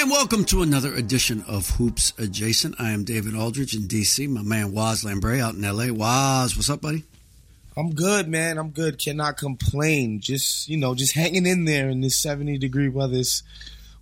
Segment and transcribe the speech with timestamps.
[0.00, 2.74] And welcome to another edition of Hoops Adjacent.
[2.78, 4.26] I am David Aldridge in DC.
[4.30, 5.92] My man Waz Lambre out in LA.
[5.92, 7.04] Waz, what's up, buddy?
[7.76, 8.56] I'm good, man.
[8.56, 8.98] I'm good.
[8.98, 10.20] Cannot complain.
[10.20, 13.18] Just you know, just hanging in there in this 70 degree weather.
[13.18, 13.42] It's,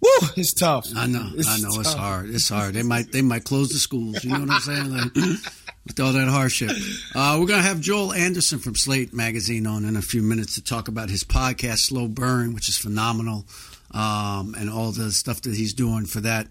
[0.01, 0.87] woo, it's tough.
[0.95, 2.31] I know, It's I know, it's hard.
[2.31, 2.75] It's hard.
[2.75, 4.23] They might, they might close the schools.
[4.23, 4.91] You know what I'm saying?
[4.93, 5.15] Like,
[5.85, 6.71] with all that hardship.
[7.13, 10.63] Uh, we're gonna have Joel Anderson from Slate Magazine on in a few minutes to
[10.63, 13.47] talk about his podcast, Slow Burn, which is phenomenal,
[13.93, 16.49] um, and all the stuff that he's doing for that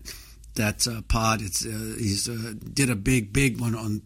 [0.55, 1.41] that uh, pod.
[1.41, 4.02] It's uh, he's uh, did a big, big one on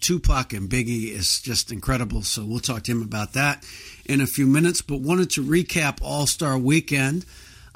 [0.00, 2.22] Tupac and Biggie is just incredible.
[2.22, 3.64] So we'll talk to him about that
[4.04, 4.82] in a few minutes.
[4.82, 7.24] But wanted to recap All Star Weekend.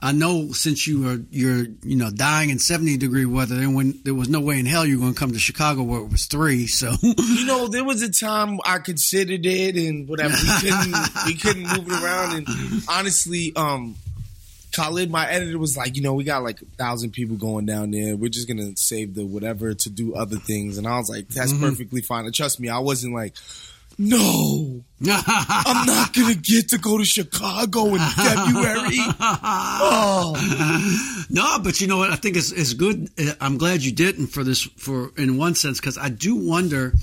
[0.00, 4.00] I know since you are you're you know dying in seventy degree weather, and when
[4.04, 6.10] there was no way in hell you were going to come to Chicago where it
[6.10, 6.66] was three.
[6.66, 10.34] So You know, there was a time I considered it and whatever.
[10.34, 10.96] We couldn't,
[11.27, 12.36] we couldn't move it around.
[12.36, 13.96] And honestly, um,
[14.74, 17.92] Khalid, my editor, was like, you know, we got like a thousand people going down
[17.92, 18.17] there.
[18.17, 20.78] We're just gonna save the whatever to do other things.
[20.78, 21.64] And I was like, that's mm-hmm.
[21.64, 22.25] perfectly fine.
[22.25, 23.34] And trust me, I wasn't like,
[23.97, 28.98] no, I'm not gonna get to go to Chicago in February.
[29.81, 30.34] Oh,
[31.31, 32.11] no, but you know what?
[32.11, 33.09] I think it's, it's good.
[33.41, 36.94] I'm glad you didn't for this for in one sense because I do wonder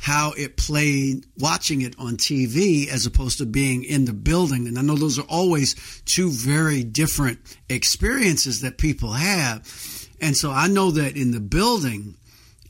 [0.00, 4.66] how it played watching it on TV as opposed to being in the building.
[4.68, 9.58] And I know those are always two very different experiences that people have.
[10.20, 12.14] And so I know that in the building,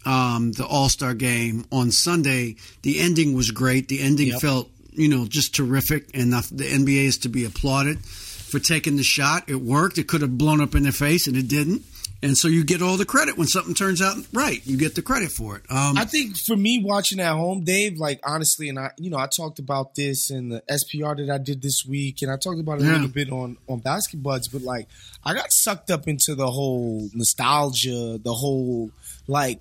[0.07, 3.89] um, the All Star game on Sunday, the ending was great.
[3.89, 4.41] The ending Yep.
[4.41, 6.09] felt, you know, just terrific.
[6.15, 9.45] And the the NBA is to be applauded for taking the shot.
[9.49, 9.99] It worked.
[9.99, 11.83] It could have blown up in their face, and it didn't.
[12.21, 14.61] And so you get all the credit when something turns out right.
[14.67, 15.63] You get the credit for it.
[15.71, 19.19] Um, I think for me watching at home, Dave, like honestly, and I, you know,
[19.19, 22.59] I talked about this in the SPR that I did this week, and I talked
[22.59, 24.89] about it a little bit on on Basketbuds, but like
[25.25, 28.91] I got sucked up into the whole nostalgia, the whole
[29.29, 29.61] like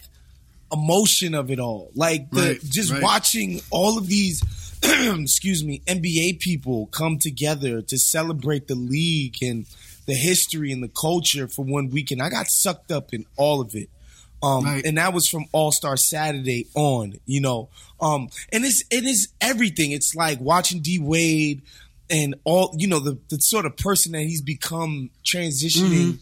[0.71, 3.03] emotion of it all, like the Right, just right.
[3.03, 4.41] watching all of these.
[4.83, 9.65] excuse me, NBA people come together to celebrate the league and
[10.07, 12.21] the history and the culture for one weekend.
[12.21, 13.89] I got sucked up in all of it.
[14.41, 14.85] Um, Right.
[14.85, 17.69] and that was from All Star Saturday on, you know.
[17.99, 19.91] Um, and it's it is everything.
[19.91, 21.61] It's like watching D Wade
[22.09, 26.19] and all, you know, the the sort of person that he's become transitioning,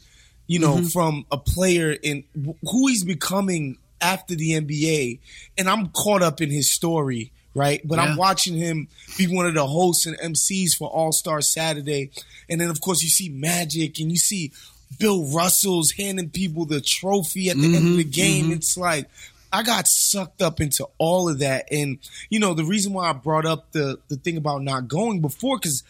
[0.48, 2.24] you know, from a player and
[2.64, 5.20] who he's becoming after the NBA.
[5.58, 7.82] And I'm caught up in his story, right?
[7.84, 8.04] But Yeah.
[8.04, 12.12] I'm watching him be one of the hosts and MCs for All Star Saturday,
[12.48, 14.52] and then of course you see Magic and you see
[15.00, 18.46] Bill Russell's handing people the trophy at the end of the mm-hmm, game.
[18.46, 18.54] Mm-hmm.
[18.54, 19.10] It's like
[19.52, 21.98] I got sucked up into all of that, and
[22.30, 25.58] you know the reason why I brought up the the thing about not going before
[25.58, 25.84] because.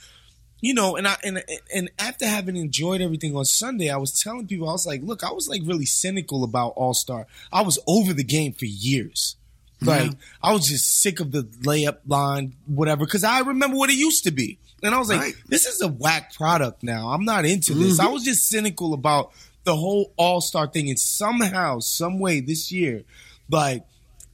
[0.62, 1.44] You know, and I and
[1.76, 5.24] and after having enjoyed everything on Sunday, I was telling people I was like, look,
[5.24, 7.28] I was like really cynical about All Star.
[7.53, 9.36] I was over the game for years.
[9.85, 13.97] Like I was just sick of the layup line, whatever, because I remember what it
[13.97, 15.35] used to be, and I was like, Right.
[15.47, 17.09] "This is a whack product now.
[17.09, 18.07] I'm not into this." Mm-hmm.
[18.07, 19.31] I was just cynical about
[19.63, 23.03] the whole All Star thing, and somehow, some way, this year,
[23.50, 23.84] like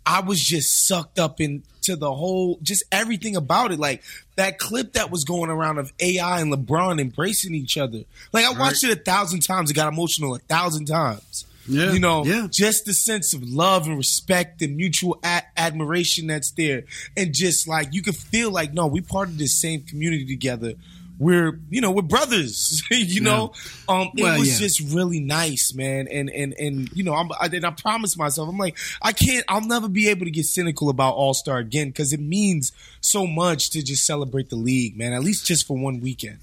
[0.05, 3.79] I was just sucked up into the whole, just everything about it.
[3.79, 4.03] Like
[4.35, 8.03] that clip that was going around of AI and LeBron embracing each other.
[8.33, 9.69] Like I watched it a thousand times.
[9.69, 11.45] It got emotional a thousand times.
[11.71, 12.47] Yeah, You know, yeah.
[12.51, 16.83] just the sense of love and respect and mutual a- admiration that's there.
[17.15, 20.73] And just like you can feel like, no, we part of the same community together.
[21.19, 23.53] We're, you know, we're brothers, you know?
[23.87, 24.67] Um, it Well, was yeah.
[24.67, 26.07] just really nice, man.
[26.11, 29.45] And, and, and, you know, I'm, I, and I promised myself, I'm like, I can't,
[29.47, 32.71] I'll never be able to get cynical about All Star again because it means
[33.01, 36.39] so much to just celebrate the league, man, at least just for one weekend.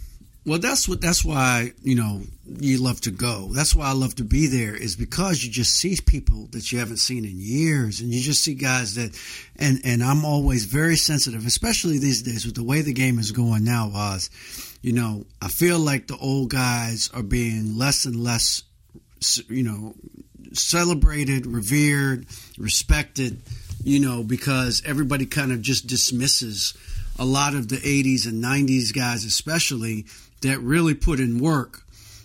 [0.48, 1.03] Well, that's what.
[1.03, 3.48] That's why you know you love to go.
[3.53, 4.75] That's why I love to be there.
[4.75, 8.42] Is because you just see people that you haven't seen in years, and you just
[8.42, 9.14] see guys that.
[9.56, 13.31] And and I'm always very sensitive, especially these days with the way the game is
[13.31, 13.88] going now.
[13.88, 14.31] Was,
[14.81, 18.62] you know, I feel like the old guys are being less and less,
[19.49, 19.94] you know,
[20.55, 22.25] celebrated, revered,
[22.56, 23.43] respected.
[23.84, 26.75] You know, because everybody kind of just dismisses
[27.19, 30.06] a lot of the 80s and 90s guys, especially
[30.43, 31.82] that really put in work,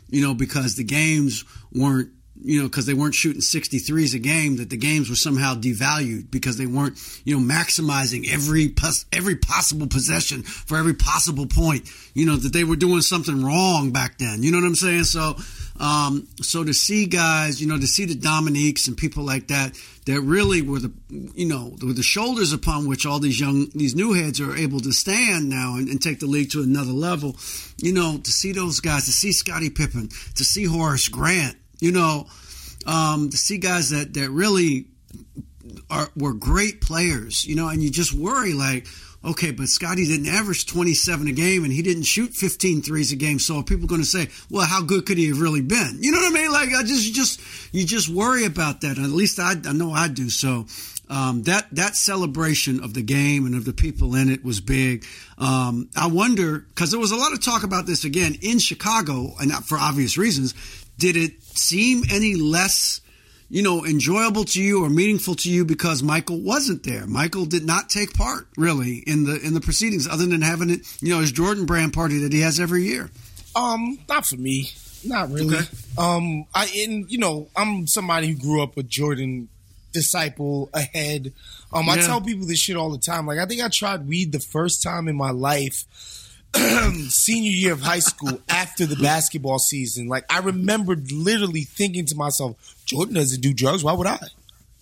[0.09, 1.43] you know, because the games
[1.73, 2.09] weren't,
[2.41, 6.29] you know, because they weren't shooting 63s a game, that the games were somehow devalued
[6.29, 11.89] because they weren't, you know, maximizing every pos- every possible possession for every possible point,
[12.13, 14.43] you know, that they were doing something wrong back then.
[14.43, 15.05] You know what I'm saying?
[15.05, 15.35] So,
[15.83, 19.77] um, so to see guys, you know, to see the Dominiques and people like that,
[20.05, 23.93] that really were the, you know, were the shoulders upon which all these young, these
[23.93, 27.35] new heads are able to stand now and, and take the league to another level.
[27.81, 31.91] You know, to see those guys, to see Scottie Pippen, to see Horace Grant, You
[31.91, 32.27] know,
[32.85, 34.87] um, to see guys that that really
[35.89, 37.45] are were great players.
[37.45, 38.87] You know, and you just worry like.
[39.25, 43.15] Okay, but Scottie didn't average 27 a game and he didn't shoot 15 threes a
[43.15, 43.39] game.
[43.39, 45.99] So are people going to say, well, how good could he have really been?
[46.01, 46.51] You know what I mean?
[46.51, 47.39] Like, I just, just,
[47.73, 48.97] you just worry about that.
[48.97, 50.29] at least I, I know I do.
[50.29, 50.65] So,
[51.09, 55.05] um, that that celebration of the game and of the people in it was big.
[55.37, 59.33] Um, I wonder because there was a lot of talk about this again in Chicago,
[59.39, 60.53] and for obvious reasons.
[60.97, 63.01] Did it seem any less?
[63.53, 67.05] You know, enjoyable to you or meaningful to you because Michael wasn't there.
[67.05, 70.79] Michael did not take part really in the in the proceedings, other than having it,
[71.03, 73.11] you know, his Jordan Brand party that he has every year.
[73.55, 74.71] Um, not for me,
[75.05, 75.55] not really.
[75.55, 75.65] Okay.
[75.99, 79.49] Um, I and you know, I'm somebody who grew up with Jordan
[79.91, 81.31] disciple ahead.
[81.71, 83.27] Um, I tell people this shit all the time.
[83.27, 85.85] Like, I think I tried weed the first time in my life.
[87.09, 92.15] senior year of high school after the basketball season, like I remembered literally thinking to
[92.15, 92.55] myself,
[92.85, 93.83] Jordan doesn't do drugs.
[93.83, 94.19] Why would I?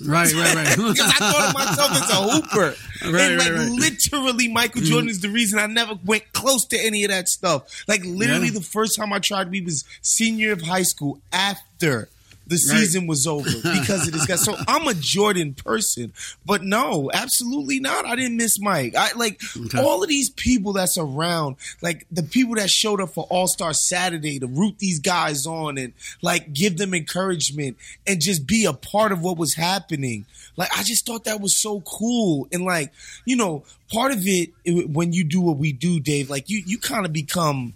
[0.03, 0.68] Right, right, right.
[0.77, 2.75] Because I thought of myself as a hooper.
[3.03, 3.71] Right, and like right, right.
[3.71, 4.85] literally Michael mm.
[4.85, 7.83] Jordan is the reason I never went close to any of that stuff.
[7.88, 8.53] Like literally Yeah.
[8.53, 12.09] the first time I tried weed was senior of high school after
[12.48, 14.36] the season was over because of this guy.
[14.36, 16.12] So I'm a Jordan person,
[16.46, 18.06] but no, absolutely not.
[18.06, 18.96] I didn't miss Mike.
[18.98, 19.80] I like Okay.
[19.80, 23.74] all of these people that's around, like the people that showed up for All Star
[23.74, 28.74] Saturday to root these guys on and like give them encouragement and just be a
[28.74, 30.26] part of what was happening.
[30.58, 32.92] Like I just thought that was so cool and like
[33.26, 36.30] you know part of it it- when you do what we do, Dave.
[36.30, 37.74] Like you you kind of become.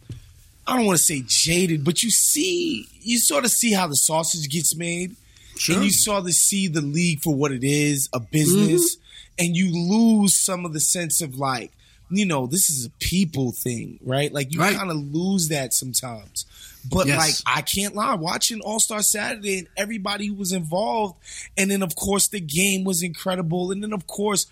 [0.68, 3.96] I don't want to say jaded, but you see, you sort of see how the
[3.96, 5.16] sausage gets made,
[5.58, 5.76] Sure.
[5.76, 9.46] and you sort of see the league for what it is, a business, mm-hmm.
[9.46, 11.72] and you lose some of the sense of like,
[12.10, 14.32] you know, this is a people thing, right?
[14.34, 14.76] Like you Right.
[14.76, 16.46] kind of lose that sometimes.
[16.90, 17.18] But Yes.
[17.46, 21.16] like, I can't lie, watching All Star Saturday and everybody who was involved,
[21.58, 24.46] and then of course the game was incredible, and then of course.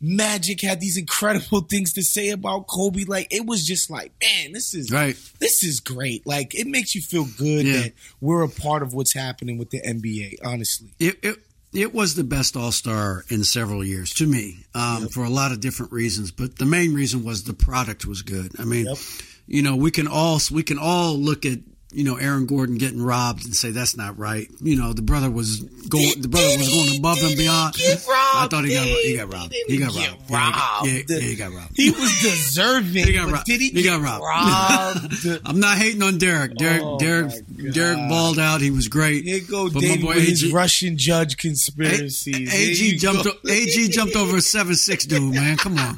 [0.00, 3.04] Magic had these incredible things to say about Kobe.
[3.04, 5.16] Like it was just like, man, this is Right.
[5.38, 6.26] this is great.
[6.26, 7.80] Like it makes you feel good Yeah.
[7.82, 10.36] that we're a part of what's happening with the NBA.
[10.44, 11.36] Honestly, It, it
[11.72, 15.52] it was the best All Star in several years to me, um, for a lot
[15.52, 16.30] of different reasons.
[16.30, 18.52] But the main reason was the product was good.
[18.58, 18.98] I mean, Yep.
[19.46, 21.58] you know, we can all we can all look at
[21.92, 24.48] you know Aaron Gordon getting robbed and say that's not right.
[24.60, 27.74] You know, the brother was going the brother was going above and beyond.
[27.80, 29.54] I thought he got he got robbed.
[29.66, 29.96] He got robbed.
[29.96, 30.86] Yeah, he got- Yeah, robbed.
[31.10, 31.72] yeah, he got robbed.
[31.76, 33.06] he was deserving.
[33.06, 33.46] He got robbed.
[33.46, 34.24] Did he, He got robbed.
[34.24, 35.40] robbed?
[35.48, 36.56] I'm not hating on Derrick.
[36.56, 37.32] Derrick, Oh, Derrick,
[37.72, 38.60] Derrick balled out.
[38.60, 39.24] He was great.
[39.24, 42.50] Here go But my boy AG Russian judge conspiracies.
[42.50, 43.26] There AG jumped.
[43.26, 45.32] O- AG jumped over a seven six dude.
[45.34, 45.96] Man, come on,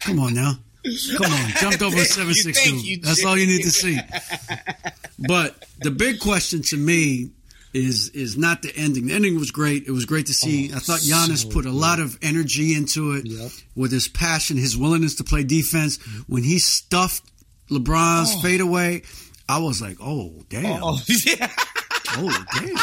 [0.00, 0.58] come on now,
[1.16, 1.50] come on.
[1.60, 3.02] Jumped over a Thank seven six dude.
[3.02, 3.98] That's all you need to see.
[5.18, 7.30] But the big question to me
[7.72, 9.06] is is not the ending.
[9.06, 9.84] The ending was great.
[9.86, 10.70] It was great to see.
[10.72, 13.50] Oh, I thought Giannis so put a lot of energy into it Yep.
[13.74, 15.96] with his passion, his willingness to play defense.
[16.26, 17.22] When he stuffed
[17.70, 18.40] LeBron's Oh.
[18.42, 19.02] fadeaway,
[19.48, 21.50] I was like, oh damn, Oh, yeah.
[22.16, 22.76] oh damn.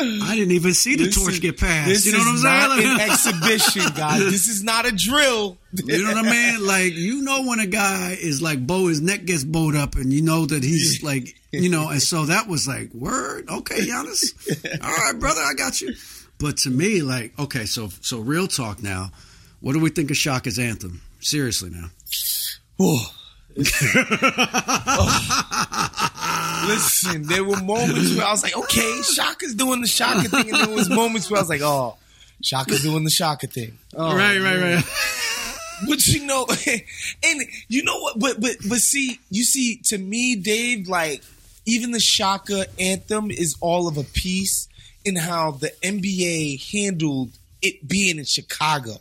[0.00, 1.88] I didn't even see the This torch is- get passed.
[1.88, 2.68] This You know what I'm is saying?
[2.68, 4.20] not an exhibition, guys.
[4.30, 5.58] This is not a drill.
[5.72, 6.66] You know what I mean?
[6.66, 10.12] Like you know when a guy is like bow, his neck gets bowed up, and
[10.12, 14.32] you know that he's like, you know, and so that was like, word, okay, Giannis,
[14.84, 15.94] all right, brother, I got you.
[16.38, 19.10] But to me, like, okay, so so real talk now.
[19.60, 21.00] What do we think of Chaka's anthem?
[21.20, 21.90] Seriously now.
[22.80, 23.10] Oh.
[26.66, 30.68] Listen, there were moments where I was like, okay, Chaka's doing the Chaka thing, and
[30.68, 31.96] there was moments where I was like, oh,
[32.42, 33.78] Chaka's doing the Chaka thing.
[33.94, 34.84] Oh, right, right, right.
[35.88, 36.46] But you know,
[37.24, 38.18] and you know what?
[38.18, 41.22] But but but see, you see, to me, Dave, like
[41.66, 44.68] even the Chaka anthem is all of a piece
[45.04, 47.30] in how the NBA handled
[47.62, 48.94] it being in Chicago,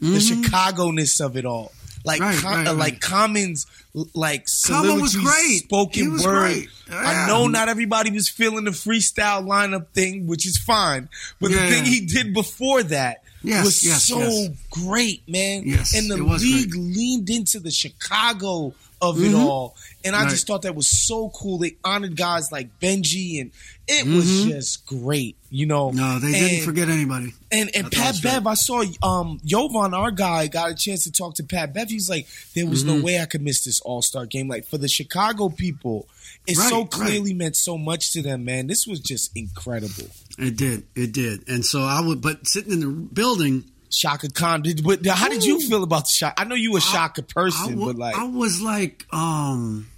[0.00, 1.72] the Chicago-ness of it all.
[2.04, 2.34] Like, Mm-hmm.
[2.34, 2.76] Right, com- right, right.
[2.76, 3.66] like Commons,
[4.14, 5.64] like Common was great.
[5.64, 6.40] Spoken was word.
[6.40, 6.68] great.
[6.90, 11.08] I know not everybody was feeling the freestyle lineup thing, which is fine.
[11.40, 11.66] But Yeah.
[11.66, 14.48] the thing he did before that Yes, was yes, so yes.
[14.70, 15.64] great, man.
[15.66, 16.82] Yes, and the league great.
[16.82, 19.44] leaned into the Chicago of it Mhm.
[19.44, 19.76] all.
[20.04, 20.30] And I Right.
[20.30, 21.58] just thought that was so cool.
[21.58, 23.50] They honored guys like Benji and
[23.88, 25.88] it was just great, you know.
[25.88, 25.96] Mm-hmm.
[25.98, 27.34] No, they didn't forget anybody.
[27.50, 28.22] and and thought Pat it.
[28.22, 31.90] Bev, I saw um Jovan, our guy, got a chance to talk to Pat Bev.
[31.90, 32.96] He's like, there was Mm-hmm.
[32.98, 34.46] no way I could miss this All Star game.
[34.48, 36.06] Like for the Chicago people,
[36.46, 36.90] it Right, so right.
[36.90, 38.68] clearly meant so much to them, man.
[38.68, 40.08] This was just incredible.
[40.38, 42.20] It did, it did, and so I would.
[42.22, 46.12] But sitting in the building, Chaka Khan, did, but how did you feel about the
[46.12, 46.40] Chaka?
[46.40, 49.88] I know you a Chaka I person, but like, I was like, um,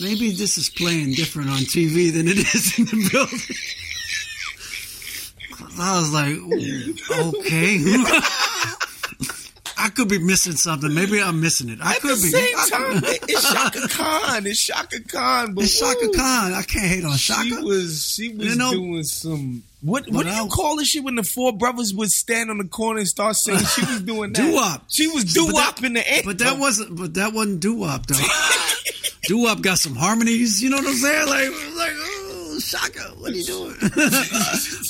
[0.00, 3.38] maybe this is playing different on TV than it is in the building.
[5.78, 6.36] I was like,
[7.36, 7.78] okay.
[9.84, 10.94] I could be missing something.
[10.94, 11.78] Maybe I'm missing it.
[11.82, 12.28] I At could the be.
[12.30, 14.46] same I time, it's Chaka Khan.
[14.46, 15.54] It's Chaka Khan.
[15.54, 16.52] But It's Chaka ooh, Khan.
[16.52, 17.42] I can't hate on Chaka.
[17.44, 20.88] She was she was You know- doing some what what do I- you call this
[20.88, 24.00] shit when the four brothers would stand on the corner and start saying she was
[24.02, 24.42] doing that?
[24.46, 24.84] Doo-wop.
[24.88, 26.22] She was But doo that- wop in the air.
[26.24, 26.96] But that wasn't.
[26.96, 28.14] But that wasn't doo wop though.
[29.24, 30.62] doo wop got some harmonies.
[30.62, 31.28] You know what I'm saying?
[31.28, 31.92] Like, like,
[32.72, 33.74] Chaka, what are you doing?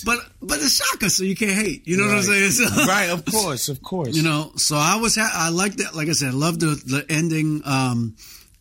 [0.05, 1.87] but but it's Chaka, so you can't hate.
[1.87, 2.51] You know what I'm saying?
[2.53, 4.15] So- right, of course, of course.
[4.17, 5.17] You know, so I was.
[5.17, 5.95] Ha- I like that.
[5.95, 7.63] Like I said, I love the the ending.
[7.65, 8.17] Um,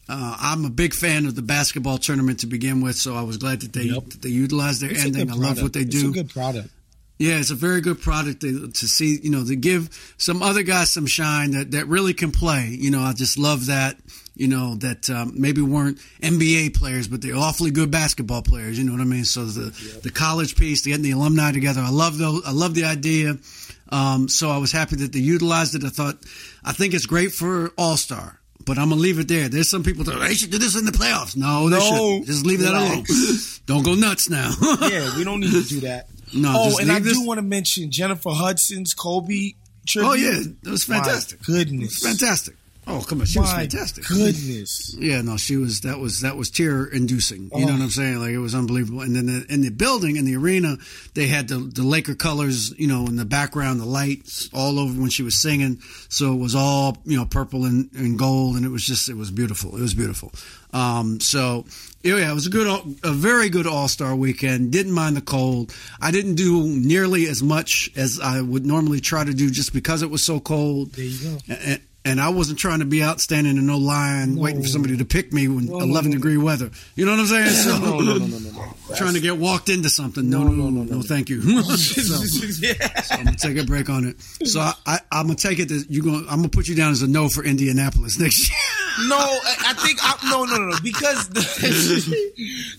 [0.10, 3.38] uh, I'm a big fan of the basketball tournament to begin with, so I was
[3.38, 4.04] glad that they Yep.
[4.10, 5.30] that they utilized their It's ending.
[5.32, 6.10] I love what they It's do.
[6.10, 6.70] a good product.
[7.18, 10.64] Yeah, it's a very good product to, to see, you know, to give some other
[10.64, 12.70] guys some shine that, that really can play.
[12.70, 13.96] You know, I just love that,
[14.36, 18.78] you know, that um, maybe weren't NBA players, but they're awfully good basketball players.
[18.80, 19.26] You know what I mean?
[19.26, 22.42] So the, the college piece, getting the alumni together, I love those.
[22.46, 23.38] I love the idea.
[23.90, 25.84] Um, so I was happy that they utilized it.
[25.84, 26.18] I thought,
[26.64, 28.38] I think it's great for All Star.
[28.64, 29.50] But I'm gonna leave it there.
[29.50, 31.36] There's some people that they should do this in the playoffs.
[31.36, 32.24] No, they No.
[32.24, 33.04] Just leave that alone.
[33.66, 34.52] Don't go nuts now.
[34.82, 36.08] Yeah, we don't need to do that.
[36.34, 39.54] No, oh, just and I this- do want to mention Jennifer Hudson's Kobe
[39.88, 40.10] tribute.
[40.10, 41.40] Oh yeah, it was fantastic.
[41.48, 42.56] My goodness, fantastic.
[42.92, 44.06] Oh come on, she was fantastic.
[44.06, 44.96] Goodness.
[45.00, 45.82] Yeah, no, she was.
[45.82, 47.44] That was that was tear inducing.
[47.56, 47.74] You know Oh.
[47.74, 48.20] what I'm saying?
[48.20, 49.02] Like it was unbelievable.
[49.02, 50.78] And then the, in the building, in the arena,
[51.14, 52.74] they had the the Laker colors.
[52.78, 55.80] You know, in the background, the lights all over when she was singing.
[56.10, 59.16] So it was all you know, purple and, and gold, and it was just it
[59.18, 59.76] was beautiful.
[59.78, 60.32] It was beautiful.
[60.74, 61.66] Um, so
[62.04, 62.68] yeah, it was a good,
[63.04, 64.72] a very good All Star weekend.
[64.72, 65.74] Didn't mind the cold.
[66.02, 70.02] I didn't do nearly as much as I would normally try to do, just because
[70.02, 70.94] it was so cold.
[70.94, 71.38] There you go.
[71.54, 74.98] And, and I wasn't trying to be out standing in no line waiting for somebody
[74.98, 76.18] to pick me when No, no, 11 no.
[76.18, 76.72] degree weather.
[76.96, 77.50] You know what I'm saying?
[77.50, 78.74] So, No, no, no, no, no, no.
[78.96, 80.30] trying to get walked into something.
[80.30, 81.42] No, no, no, no, thank you.
[81.64, 82.74] so, yeah.
[83.12, 84.20] I'm gonna take a break on it.
[84.48, 86.26] So I, I, I'm gonna take it that you going.
[86.30, 89.08] I'm gonna put you down as a no for Indianapolis next year.
[89.08, 90.78] No, I I think I, no, no, no, no.
[90.84, 91.30] Because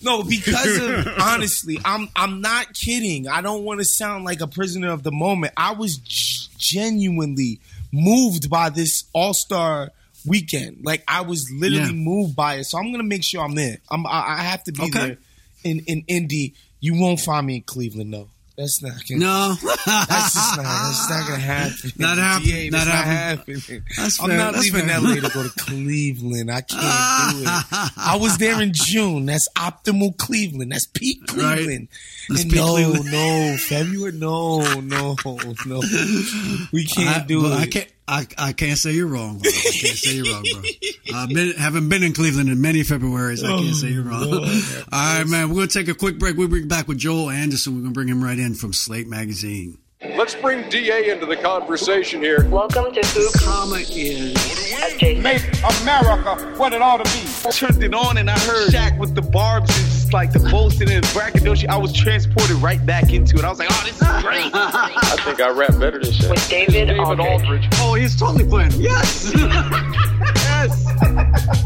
[0.02, 3.28] no, because of honestly, I'm I'm not kidding.
[3.28, 5.52] I don't want to sound like a prisoner of the moment.
[5.56, 7.60] I was g- genuinely
[7.92, 9.90] moved by this All Star
[10.26, 10.78] weekend.
[10.84, 11.92] Like I was literally Yeah.
[11.92, 12.64] moved by it.
[12.64, 13.78] So I'm gonna make sure I'm there.
[13.90, 14.90] I'm I, I have to be Okay.
[14.98, 15.18] there
[15.64, 16.54] in in Indy.
[16.80, 18.28] You won't find me in Cleveland, though.
[18.56, 19.20] That's not gonna.
[19.20, 19.54] No,
[19.86, 20.64] That's just not.
[20.64, 21.90] That's not gonna happen.
[21.96, 22.64] Not happening.
[22.64, 23.60] Yeah, Not happening.
[23.60, 23.82] happening.
[24.20, 25.00] I'm not That's leaving fair.
[25.00, 26.50] LA to go to Cleveland.
[26.50, 27.46] I can't do it.
[27.96, 29.26] I was there in June.
[29.26, 30.72] That's optimal Cleveland.
[30.72, 31.88] That's peak Cleveland.
[32.28, 33.04] And peak no, Cleveland.
[33.10, 35.16] no, February, no, no,
[35.66, 35.80] no.
[36.72, 37.52] We can't I, do it.
[37.52, 37.88] I can't.
[38.12, 39.38] I, I can't say you're wrong.
[39.38, 39.48] Bro.
[39.50, 40.62] I can't say you're wrong, bro.
[41.14, 43.42] I've been haven't been in Cleveland in many Februarys.
[43.42, 44.24] I can't say you're wrong.
[44.24, 44.48] Oh, Lord
[44.92, 45.48] All have right, man.
[45.48, 46.36] We're gonna take a quick break.
[46.36, 47.74] We'll bring back with Joel Anderson.
[47.74, 49.78] We're gonna bring him right in from Slate Magazine.
[50.14, 52.46] Let's bring DA into the conversation here.
[52.50, 54.34] Welcome to Hoop Comment is
[54.74, 55.22] Adjacent.
[55.22, 55.42] make
[55.80, 57.48] America what it ought to be.
[57.52, 60.90] turned it on and I heard Shaq with the barbs and just like the boasting
[60.90, 61.70] and braggadocio.
[61.70, 63.44] I was transported right back into it.
[63.44, 64.50] I was like, oh, this is great.
[64.54, 66.30] I think I rap better than Shaq.
[66.30, 67.68] With David Aldridge.
[67.78, 68.72] Oh, he's totally playing.
[68.72, 69.32] Yes.
[69.34, 70.84] yes.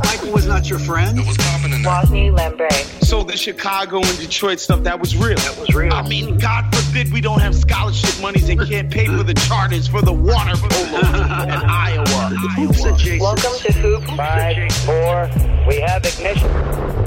[0.05, 1.19] Michael was not your friend.
[1.19, 2.71] Wozny Lambre.
[3.05, 5.37] so the Chicago and Detroit stuff, that was real.
[5.37, 5.93] That was real.
[5.93, 9.89] I mean, God forbid we don't have scholarship monies and can't pay for the charters
[9.89, 12.35] for the water polo in Iowa.
[12.57, 13.21] Hoops adjacent.
[13.21, 14.05] Welcome to Hoop.
[14.17, 15.31] Five, four,
[15.69, 17.06] we have ignition.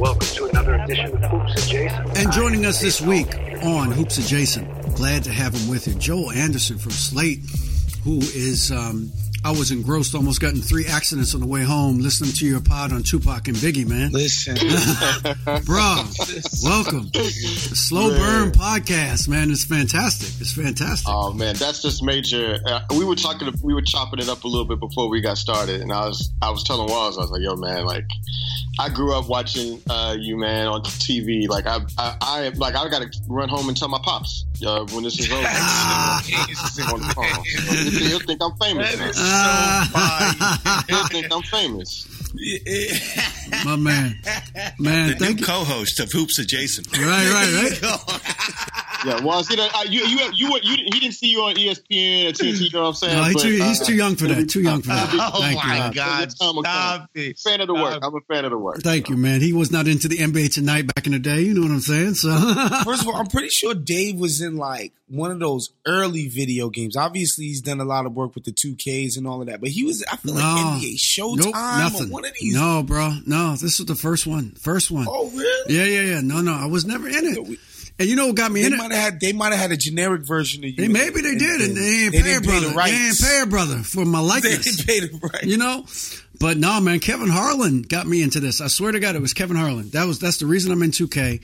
[0.00, 2.16] Welcome to another edition of Hoops Adjacent.
[2.16, 3.28] And joining us this week
[3.62, 4.66] on Hoops Adjacent,
[4.96, 7.40] glad to have him with you, Joel Anderson from Slate,
[8.02, 9.12] who is, um,
[9.42, 12.60] I was engrossed, almost got in three accidents on the way home listening to your
[12.60, 14.12] pod on Tupac and Biggie, man.
[14.12, 14.54] Listen,
[15.64, 16.04] Bro,
[16.62, 17.08] welcome.
[17.08, 17.22] The
[17.74, 19.50] Slow Burn podcast, man.
[19.50, 20.28] It's fantastic.
[20.40, 21.08] It's fantastic.
[21.08, 22.58] Oh man, that's just major.
[22.66, 25.38] Uh, we were talking, we were chopping it up a little bit before we got
[25.38, 28.04] started, and I was, I was telling Walls, I was like, "Yo, man, like,
[28.78, 31.48] I grew up watching uh, you, man, on TV.
[31.48, 34.86] Like, I, I, I like, I got to run home and tell my pops uh,
[34.92, 35.40] when this is over.
[36.92, 38.08] on the phone.
[38.08, 38.94] He'll think I'm famous.
[39.30, 40.82] Now.
[40.88, 42.06] He'll think I'm famous.
[43.64, 44.18] My man.
[44.78, 45.46] Man, the thank new you.
[45.46, 46.86] co-host of Hoops Adjacent.
[46.96, 48.20] Right, right, right.
[49.04, 49.20] yeah.
[49.24, 52.28] Well, see that uh, you you you, were, you he didn't see you on ESPN
[52.28, 52.60] or TNT.
[52.60, 53.16] You know what I'm saying?
[53.16, 54.48] No, he's, But, too, he's uh, too young for that.
[54.50, 55.10] Too young for that.
[55.32, 55.94] Oh Thank my Rob.
[55.94, 56.28] God!
[56.40, 56.60] Tom McCoy.
[56.62, 57.38] Stop it!
[57.38, 57.92] fan of the work.
[57.94, 58.02] Stop.
[58.04, 58.82] I'm a fan of the work.
[58.82, 59.40] Thank you, man.
[59.40, 61.40] He was not into the NBA tonight back in the day.
[61.42, 62.14] You know what I'm saying?
[62.14, 62.30] So
[62.84, 66.68] First of all, I'm pretty sure Dave was in like one of those early video
[66.70, 66.96] games.
[66.96, 69.68] Obviously, he's done a lot of work with the 2Ks and all of that, but
[69.70, 70.78] he was, I feel like No.
[70.80, 72.10] NBA Showtime nope, or nothing.
[72.10, 72.54] one of these.
[72.54, 73.16] No, bro.
[73.26, 74.52] No, this was the first one.
[74.52, 75.06] First one.
[75.08, 75.74] Oh, really?
[75.74, 76.20] Yeah, yeah, yeah.
[76.22, 77.58] No, no, I was never in it.
[78.00, 78.76] And you know what got me They in it?
[78.78, 80.76] might have had they might have had a generic version of you.
[80.76, 82.68] They, maybe they did, and they ain't pay a brother.
[82.70, 84.76] the They ain't pay a brother for my They likeness.
[84.76, 85.44] didn't pay the rights.
[85.44, 85.84] you know.
[86.40, 88.62] But no, man, Kevin Harlan got me into this.
[88.62, 89.90] I swear to God, it was Kevin Harlan.
[89.90, 91.42] That was that's the reason I'm in 2K.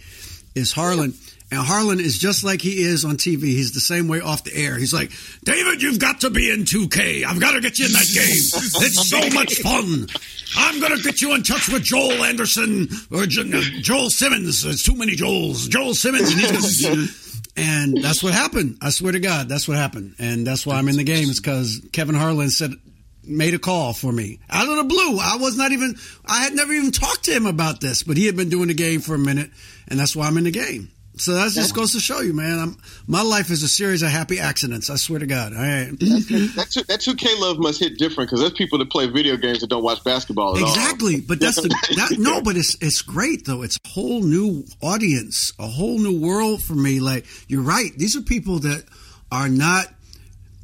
[0.55, 1.13] Is Harlan.
[1.49, 3.43] And Harlan is just like he is on TV.
[3.43, 4.77] He's the same way off the air.
[4.77, 5.13] He's like,
[5.45, 7.25] David, you've got to be in 2K.
[7.25, 8.83] I've got to get you in that game.
[8.83, 10.09] It's so much fun.
[10.57, 14.65] I'm going to get you in touch with Joel Anderson or Jo- Joel Simmons.
[14.65, 15.69] There's too many Joels.
[15.69, 16.33] Joel Simmons.
[16.85, 17.09] And,
[17.57, 18.79] and that's what happened.
[18.83, 20.17] I swear to God, that's what happened.
[20.19, 22.73] And that's why I'm in the game is because Kevin Harlan said,
[23.23, 25.19] made a call for me out of the blue.
[25.21, 28.27] I was not even, I had never even talked to him about this, but he
[28.27, 29.51] had been doing the game for a minute,
[29.89, 30.91] and that's why I'm in the game.
[31.19, 32.59] So that just goes to show you, man.
[32.59, 34.91] I'm, my life is a series of happy accidents.
[34.91, 35.55] I swear to God.
[35.55, 35.91] All right.
[35.99, 39.69] That two, 2K love must hit different because there's people that play video games that
[39.69, 40.69] don't watch basketball at all.
[40.69, 43.63] exactly, but that's the that, no, but it's it's great though.
[43.63, 47.01] It's a whole new audience, a whole new world for me.
[47.01, 47.91] Like you're right.
[47.97, 48.85] These are people that
[49.33, 49.87] are not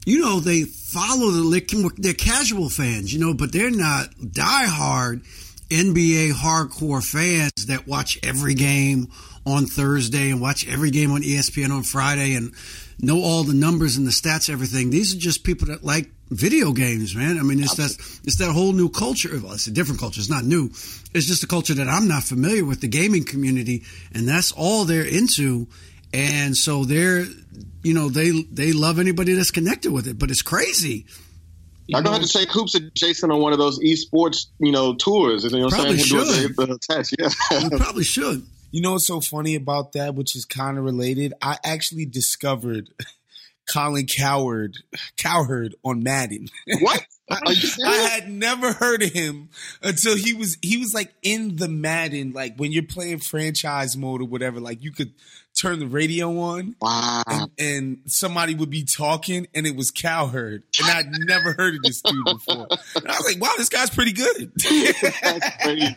[0.04, 5.24] you know, they follow the they're casual fans, you know, but they're not diehard
[5.68, 9.08] NBA hardcore fans that watch every game
[9.44, 12.52] on Thursday and watch every game on ESPN on Friday and
[13.00, 14.90] know all the numbers and the stats, everything.
[14.90, 17.38] These are just people that like video games, man.
[17.38, 17.90] I mean, it's that
[18.24, 19.30] it's that whole new culture.
[19.42, 20.20] Well, it's a different culture.
[20.20, 20.66] It's not new.
[21.12, 23.82] It's just a culture that I'm not familiar with, the gaming community,
[24.14, 25.66] and that's all they're into.
[26.14, 27.24] And so they're,
[27.82, 30.18] you know, they they love anybody that's connected with it.
[30.18, 31.06] But it's crazy.
[31.94, 35.44] I'm gonna have to take Hoops Adjacent on one of those esports, you know, tours.
[35.44, 36.16] You know what I'm Probably saying?
[36.16, 36.56] We'll do should.
[36.56, 37.60] the- the test, Yeah.
[37.60, 38.46] You probably should.
[38.70, 41.34] You know what's so funny about that, which is kind of related?
[41.42, 42.88] I actually discovered
[43.72, 44.78] Colin Coward
[45.18, 46.48] Cowherd on Madden.
[46.80, 47.04] what?
[47.30, 49.48] Are I had never heard of him
[49.82, 54.20] until he was he was like in the Madden, like when you're playing franchise mode
[54.20, 55.12] or whatever, like you could
[55.62, 57.22] turn the radio on Wow.
[57.28, 60.64] and, and somebody would be talking and it was Cowherd.
[60.80, 62.66] And I'd never heard of this dude before.
[62.96, 64.52] And I was like, wow, this guy's pretty good.
[65.22, 65.96] That's crazy.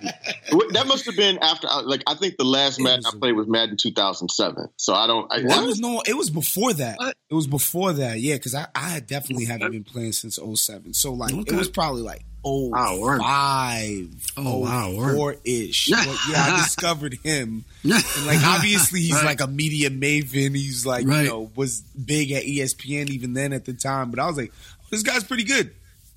[0.73, 3.47] That must have been after, uh, like, I think the last Madden I played was
[3.47, 4.69] Madden 2007.
[4.77, 5.31] So I don't.
[5.31, 6.97] I, That was no, it was before that.
[7.29, 10.93] It was before that, yeah, because I, I definitely haven't been playing since 07.
[10.93, 15.89] So like it was probably like oh Wow, five, Oh, wow, four ish.
[15.89, 17.65] Yeah, I discovered him.
[17.83, 20.55] And like obviously he's like a media maven.
[20.55, 21.23] He's like Right.
[21.23, 24.11] you know was big at ESPN even then at the time.
[24.11, 24.53] But I was like,
[24.91, 25.71] this guy's pretty good.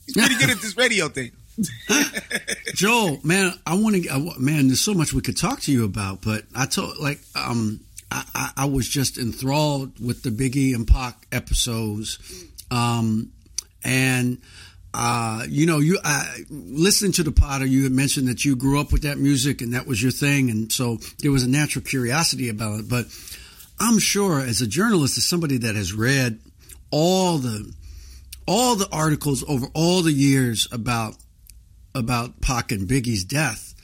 [0.06, 1.32] He's pretty good at this radio thing.
[2.74, 4.32] Joel, man, I want to.
[4.38, 7.80] Man, there's so much we could talk to you about, but I told like um,
[8.12, 12.18] I, I, I was just enthralled with the Biggie and Pac episodes,
[12.70, 13.32] um,
[13.82, 14.38] and
[15.00, 18.80] uh, you know, you I, listening to the Potter, you had mentioned that you grew
[18.80, 21.84] up with that music and that was your thing, and so there was a natural
[21.84, 22.88] curiosity about it.
[22.88, 23.06] But
[23.78, 26.40] I'm sure, as a journalist, as somebody that has read
[26.90, 27.72] all the
[28.48, 31.14] all the articles over all the years about
[31.94, 33.74] about Pac and Biggie's death.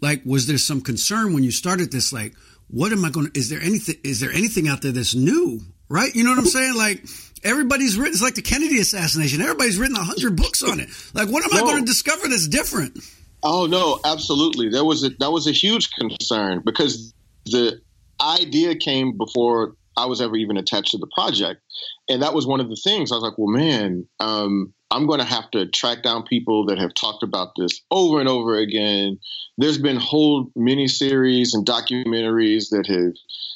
[0.00, 2.12] Like, was there some concern when you started this?
[2.12, 2.34] Like,
[2.66, 3.38] what am I going to?
[3.38, 3.94] Is there anything?
[4.02, 5.60] Is there anything out there that's new?
[5.88, 6.12] Right?
[6.16, 6.76] You know what I'm saying?
[6.76, 7.04] Like,
[7.44, 8.12] everybody's written.
[8.12, 9.40] It's like the Kennedy assassination.
[9.40, 10.88] Everybody's written a hundred books on it.
[11.14, 12.98] Like, what am I going to discover that's different?
[13.42, 14.68] Oh no, absolutely.
[14.68, 17.14] There was a that was a huge concern because
[17.46, 17.80] the
[18.20, 21.60] idea came before I was ever even attached to the project,
[22.08, 23.12] and that was one of the things.
[23.12, 26.78] I was like, well, man, um, I'm going to have to track down people that
[26.78, 29.18] have talked about this over and over again.
[29.56, 33.14] There's been whole miniseries and documentaries that have,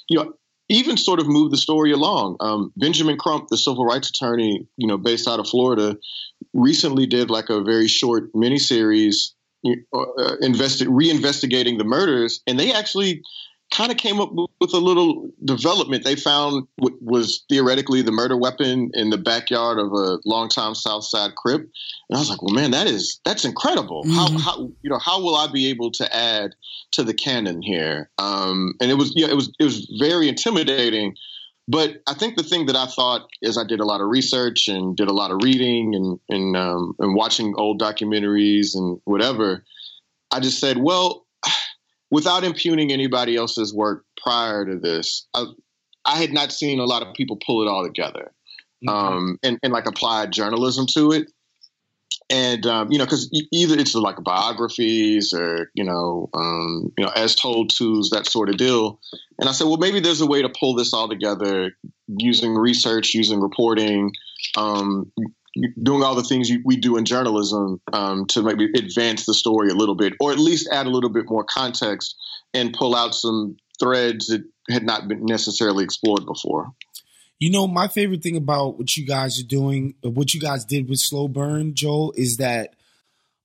[0.09, 0.33] you know.
[0.73, 2.37] Even sort of moved the story along.
[2.41, 5.99] Um, Benjamin Crump, the civil rights attorney, you know, based out of Florida,
[6.55, 9.33] recently did like a very short miniseries
[9.65, 13.23] uh, invested reinvestigating the murders, and they actually
[13.73, 16.05] kind of came up with, a little development.
[16.05, 21.05] They found what was theoretically the murder weapon in the backyard of a longtime South
[21.05, 24.05] Side Crip, and I was like, "Well, man, that is that's incredible.
[24.15, 26.55] How, how you know how will I be able to add
[26.93, 31.17] to the canon here?" Um, and it was yeah, it was it was very intimidating.
[31.69, 34.69] But I think the thing that I thought is I did a lot of research
[34.69, 39.65] and did a lot of reading and and um, and watching old documentaries and whatever.
[40.31, 41.27] I just said, well,
[42.13, 45.47] without impugning anybody else's work prior to this, I,
[46.05, 48.33] I had not seen a lot of people pull it all together,
[48.85, 48.89] Mm-hmm.
[48.89, 51.31] um, and and like apply journalism to it.
[52.29, 57.13] And um, you know, because either it's like biographies or you know, um, you know,
[57.15, 58.99] as told tos that sort of deal.
[59.39, 61.77] And I said, well, maybe there's a way to pull this all together
[62.09, 64.11] using research, using reporting,
[64.57, 65.13] um,
[65.83, 69.71] doing all the things you, we do in journalism um, to maybe advance the story
[69.71, 72.17] a little bit, or at least add a little bit more context
[72.55, 76.73] and pull out some threads that had not been necessarily explored before.
[77.39, 80.89] You know, my favorite thing about what you guys are doing, what you guys did
[80.89, 82.77] with Slow Burn, Joel, is that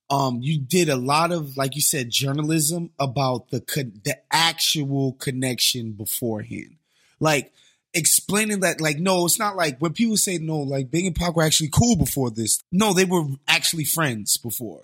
[0.08, 5.12] um, you did a lot of, like you said, journalism about the co- the actual
[5.14, 6.76] connection beforehand,
[7.20, 7.52] like
[7.94, 11.36] explaining that, like, no, it's not like when people say no, like Big and Pac
[11.36, 12.60] were actually cool before this.
[12.70, 14.82] No, they were actually friends before,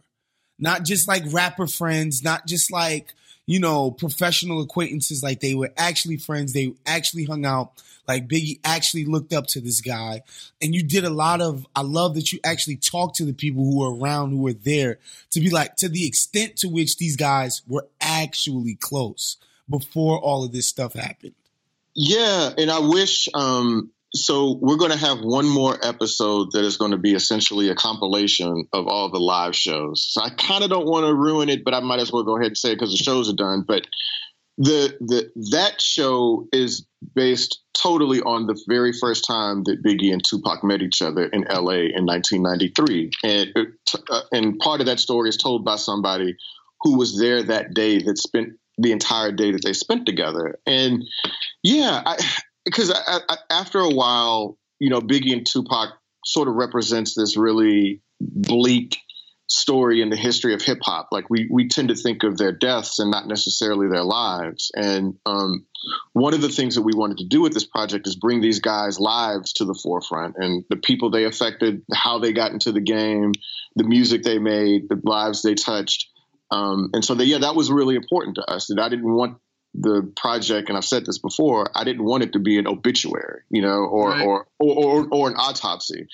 [0.59, 3.15] not just like rapper friends, not just like
[3.47, 5.23] you know professional acquaintances.
[5.23, 6.53] Like they were actually friends.
[6.53, 10.23] They actually hung out like Biggie actually looked up to this guy,
[10.61, 11.67] and you did a lot of.
[11.75, 14.99] I love that you actually talked to the people who were around, who were there,
[15.31, 19.37] to be like to the extent to which these guys were actually close
[19.69, 21.35] before all of this stuff happened.
[21.95, 23.29] Yeah, and I wish.
[23.35, 27.69] Um, so we're going to have one more episode that is going to be essentially
[27.69, 30.07] a compilation of all the live shows.
[30.09, 32.37] So I kind of don't want to ruin it, but I might as well go
[32.37, 33.65] ahead and say it because the shows are done.
[33.67, 33.87] But
[34.57, 40.23] the the that show is based totally on the very first time that Biggie and
[40.25, 41.87] Tupac met each other in L.A.
[41.87, 43.69] in 1993, and it,
[44.11, 46.37] uh, and part of that story is told by somebody
[46.83, 50.59] who was there that day that spent the entire day that they spent together.
[50.67, 51.05] And
[51.63, 52.17] yeah,
[52.65, 52.93] because
[53.51, 55.91] after a while, you know, Biggie and Tupac
[56.25, 58.99] sort of represents this really bleak
[59.47, 61.09] story in the history of hip hop.
[61.13, 64.71] Like we we tend to think of their deaths and not necessarily their lives.
[64.75, 65.67] And um,
[66.13, 68.61] one of the things that we wanted to do with this project is bring these
[68.61, 72.81] guys' lives to the forefront and the people they affected, how they got into the
[72.81, 73.33] game,
[73.77, 76.09] the music they made, the lives they touched.
[76.55, 78.67] Um, and so, they, yeah, that was really important to us.
[78.69, 79.39] That I didn't want
[79.75, 83.41] the project, and I've said this before, I didn't want it to be an obituary,
[83.51, 84.27] you know, or Right.
[84.27, 86.07] or, or or or an autopsy.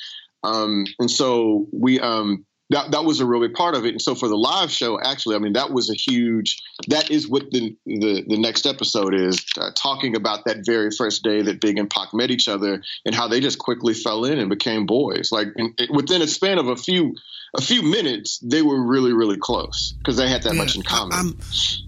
[0.43, 3.91] Um, and so we um, that that was a really part of it.
[3.91, 6.63] And so for the live show, actually, I mean, that was a huge.
[6.89, 11.23] That is what the the, the next episode is uh, talking about that very first
[11.23, 14.39] day that Big and Pac met each other and how they just quickly fell in
[14.39, 15.31] and became boys.
[15.33, 17.17] Like in, within a span of a few
[17.55, 21.13] a few minutes, they were really really close because they had that much in common.
[21.13, 21.39] I'm,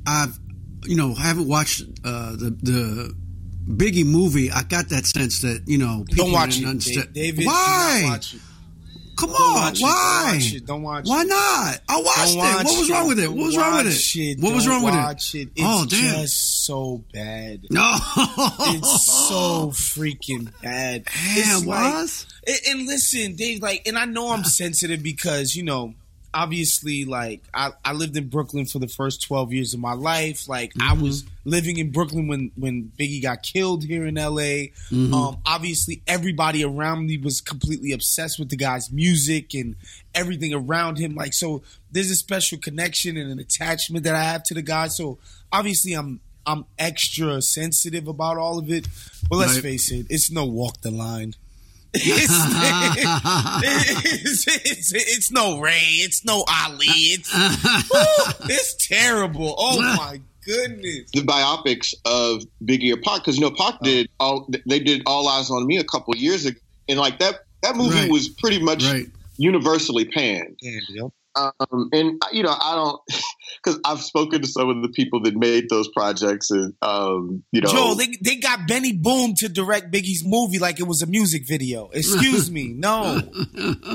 [0.06, 0.38] I've,
[0.84, 3.14] you know, haven't watched uh, the the
[3.68, 4.50] Biggie movie.
[4.50, 7.40] I got that sense that you know people Don't watch it, understand- David.
[7.40, 8.18] do Why?
[9.16, 9.16] Watch it.
[9.16, 9.82] Come Don't on, watch it.
[9.82, 10.24] why?
[10.26, 10.66] Don't watch it.
[10.66, 11.80] Don't watch Why not?
[11.88, 12.64] I watched Don't it.
[12.66, 13.28] What was wrong with it?
[13.32, 14.40] What was wrong with Watch it?
[14.40, 15.38] What was wrong with watch it?
[15.40, 15.48] it?
[15.56, 16.14] It's Oh, damn.
[16.22, 17.60] just so bad.
[17.70, 17.96] No,
[18.60, 21.04] It's so freaking bad.
[21.04, 22.26] Damn, It's was?
[22.68, 25.94] and listen, Dave, like, and I know I'm sensitive because, you know,
[26.34, 30.48] obviously, like, I, I lived in Brooklyn for the first 12 years of my life.
[30.48, 31.02] Like, I Mm-hmm.
[31.02, 34.68] was living in Brooklyn when, when Biggie got killed here in LA.
[34.90, 35.12] Mm-hmm.
[35.14, 39.76] Um, obviously, everybody around me was completely obsessed with the guy's music and
[40.14, 41.14] everything around him.
[41.14, 44.88] Like, so there's a special connection and an attachment that I have to the guy.
[44.88, 45.18] So
[45.52, 48.88] obviously, I'm I'm extra sensitive about all of it.
[49.30, 49.62] But let's Right.
[49.62, 51.34] face it, it's no walk the line.
[51.94, 52.32] It's,
[54.24, 55.78] it's, it's, it's no Ray.
[55.78, 56.86] It's no Ali.
[56.86, 59.54] It's, woo, it's terrible.
[59.58, 61.10] Oh my goodness.
[61.12, 65.26] the biopics of Biggie or Pac because you know Pac did all they did All
[65.28, 68.10] Eyez on Me a couple years ago, and like that that movie Right.
[68.10, 69.06] was pretty much right.
[69.36, 70.58] universally panned.
[71.34, 73.00] Um, and you know I don't
[73.62, 77.60] because I've spoken to some of the people that made those projects, and um, you
[77.60, 81.06] know Joe, they, they got Benny Boom to direct Biggie's movie like it was a
[81.06, 81.88] music video.
[81.92, 82.62] Excuse me.
[82.82, 83.20] No.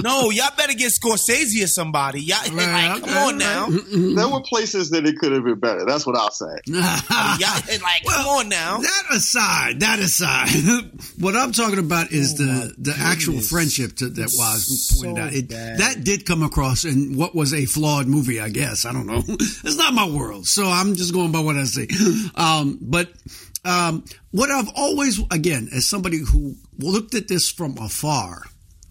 [0.01, 2.21] No, y'all better get Scorsese or somebody.
[2.21, 3.67] Y'all, Right, like, come okay, on now.
[3.69, 5.85] there were places that it could have been better.
[5.85, 6.45] That's what I'll say.
[6.67, 8.77] Y'all, like, come on now.
[8.77, 10.49] That aside, that aside,
[11.19, 15.33] what I'm talking about is the the actual friendship to, that was pointed so out.
[15.33, 18.85] It, that did come across in what was a flawed movie, I guess.
[18.85, 19.23] I don't know.
[19.63, 21.87] it's not my world, so I'm just going by what I see.
[22.35, 23.09] Um, but
[23.65, 28.43] um, what I've always, again, as somebody who looked at this from afar.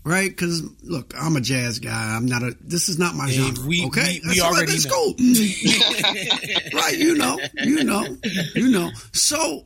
[0.04, 2.14] Right, because look, I'm a jazz guy.
[2.14, 2.54] I'm not a.
[2.60, 3.66] This is not my genre.
[3.66, 4.92] we- okay, we- we already that's know.
[4.92, 5.14] cool.
[6.80, 8.16] right, you know, you know,
[8.54, 8.90] you know.
[9.12, 9.64] So,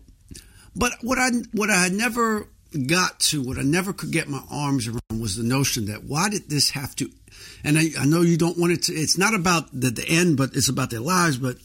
[0.75, 2.49] but what I what I had never
[2.87, 6.29] got to, what I never could get my arms around, was the notion that why
[6.29, 7.11] did this have to?
[7.65, 8.93] And I, I know you don't want it to.
[8.93, 11.37] It's not about the, the end, but it's about their lives.
[11.37, 11.57] But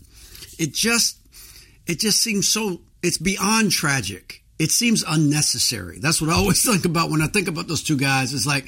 [0.58, 1.18] it just
[1.88, 2.82] it just seems so.
[3.02, 4.44] It's beyond tragic.
[4.58, 6.00] it seems unnecessary.
[6.00, 8.34] That's what I always think about when I think about those two guys.
[8.34, 8.66] It's like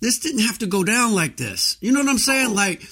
[0.00, 1.76] this didn't have to go down like this.
[1.80, 2.54] You know what I'm saying?
[2.54, 2.82] Like,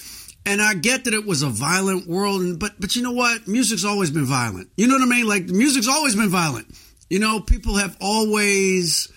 [0.47, 3.47] and I get that it was a violent world, and but but you know what?
[3.49, 4.71] Music's always been violent.
[4.77, 5.27] You know what I mean?
[5.27, 6.67] Like music's always been violent.
[7.09, 9.11] You know, people have always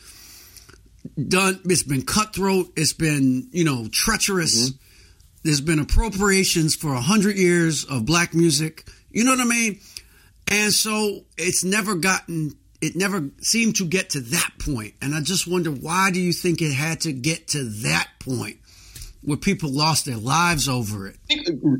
[1.28, 1.60] done.
[1.66, 2.72] It's been cutthroat.
[2.76, 4.70] It's been you know treacherous.
[4.70, 4.78] Mm-hmm.
[5.44, 8.88] There's been appropriations for a hundred years of black music.
[9.10, 9.80] You know what I mean?
[10.50, 14.96] And so it's never gotten it never seemed to get to that point.
[15.02, 18.58] And I just wonder why do you think it had to get to that point
[19.24, 21.18] where people lost their lives over it?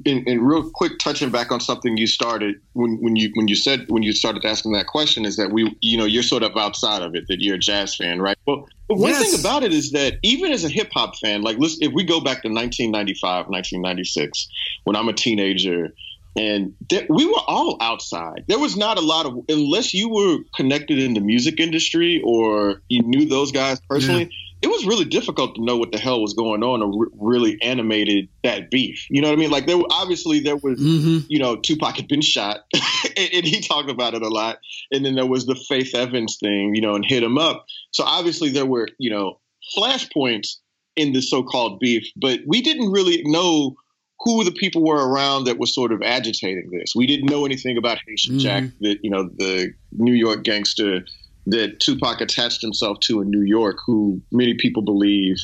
[0.06, 3.86] And, real quick, touching back on something you started when, when you when you said
[3.90, 7.02] when you started asking that question is that we you know you're sort of outside
[7.02, 8.38] of it that you're a jazz fan, right?
[8.46, 9.32] Well, but one yes.
[9.32, 12.04] thing about it is that even as a hip hop fan, like listen, if we
[12.04, 14.48] go back to 1995, 1996,
[14.84, 15.94] when I'm a teenager
[16.36, 18.46] and th- we were all outside.
[18.48, 22.82] There was not a lot of unless you were connected in the music industry or
[22.88, 24.24] you knew those guys personally.
[24.24, 24.51] Yeah.
[24.62, 27.62] It was really difficult to know what the hell was going on or re- really
[27.62, 29.08] animated that beef.
[29.10, 29.50] You know what I mean?
[29.50, 31.26] Like there, obviously there was, mm-hmm.
[31.28, 32.60] you know, Tupac had been shot,
[33.18, 34.60] and, and he talked about it a lot.
[34.92, 37.66] And then there was the Faith Evans thing, you know, and hit him up.
[37.92, 39.40] So obviously there were, you know,
[39.76, 40.58] flashpoints
[40.96, 43.76] in the so-called beef, but we didn't really know
[44.24, 46.94] who the people were around that was sort of agitating this.
[46.96, 48.40] We didn't know anything about Haitian mm-hmm.
[48.40, 51.06] Jack, that you know the New York gangster
[51.48, 55.38] that Tupac attached himself to in New York, who many people believe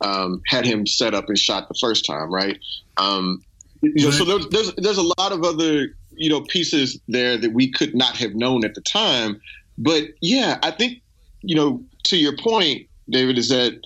[0.00, 2.58] um, had him set up and shot the first time, right?
[2.96, 3.42] Um,
[3.82, 7.52] you know, so there's, there's there's a lot of other you know pieces there that
[7.52, 9.40] we could not have known at the time.
[9.76, 11.00] But yeah, I think
[11.42, 13.80] you know to your point, David, is that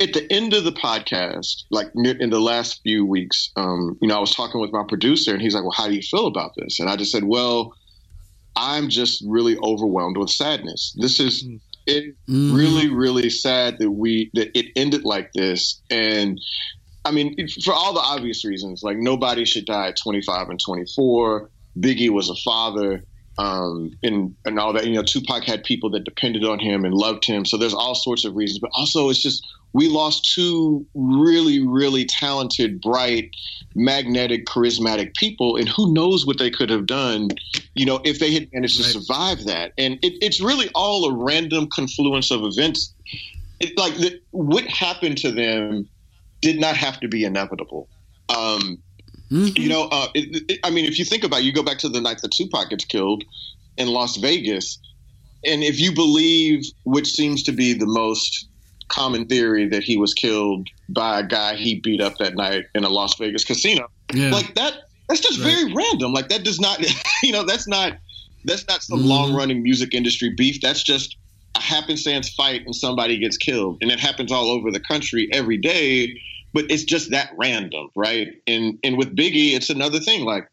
[0.00, 4.16] at the end of the podcast, like in the last few weeks, um, you know,
[4.16, 6.52] I was talking with my producer, and he's like, "Well, how do you feel about
[6.56, 7.74] this?" And I just said, "Well,
[8.56, 10.94] I'm just really overwhelmed with sadness.
[10.98, 11.46] This is
[11.86, 12.14] it.
[12.28, 12.54] Mm.
[12.54, 16.40] Really, really sad that we that it ended like this, and."
[17.02, 17.34] I mean,
[17.64, 21.48] for all the obvious reasons, like nobody should die at 25 and 24.
[21.78, 23.02] Biggie was a father
[23.40, 24.86] um, and and all that.
[24.86, 27.46] You know, Tupac had people that depended on him and loved him.
[27.46, 32.04] So there's all sorts of reasons, but also it's just we lost two really, really
[32.04, 33.30] talented, bright,
[33.74, 37.28] magnetic, charismatic people, and who knows what they could have done,
[37.74, 38.92] you know, if they had managed right.
[38.92, 39.72] to survive that.
[39.78, 42.92] And it, it's really all a random confluence of events.
[43.60, 45.88] It, like the, what happened to them
[46.40, 47.88] did not have to be inevitable.
[48.28, 48.82] Um,
[49.30, 49.48] mm-hmm.
[49.54, 51.88] You know, uh, it, I mean, if you think about, it, you go back to
[51.88, 53.22] the night that Tupac gets killed
[53.76, 54.78] in Las Vegas,
[55.44, 58.48] and if you believe, which seems to be the most
[58.90, 62.84] common theory that he was killed by a guy he beat up that night in
[62.84, 63.88] a Las Vegas casino.
[64.12, 64.30] Yeah.
[64.30, 64.74] Like that
[65.08, 65.52] that's just right.
[65.52, 66.12] very random.
[66.12, 66.84] Like that does not
[67.22, 67.94] you know, that's not
[68.44, 69.08] that's not some mm-hmm.
[69.08, 70.60] long running music industry beef.
[70.60, 71.16] That's just
[71.56, 73.78] a happenstance fight and somebody gets killed.
[73.80, 76.20] And it happens all over the country every day,
[76.52, 78.28] but it's just that random, right?
[78.46, 80.24] And and with Biggie, it's another thing.
[80.24, 80.48] Like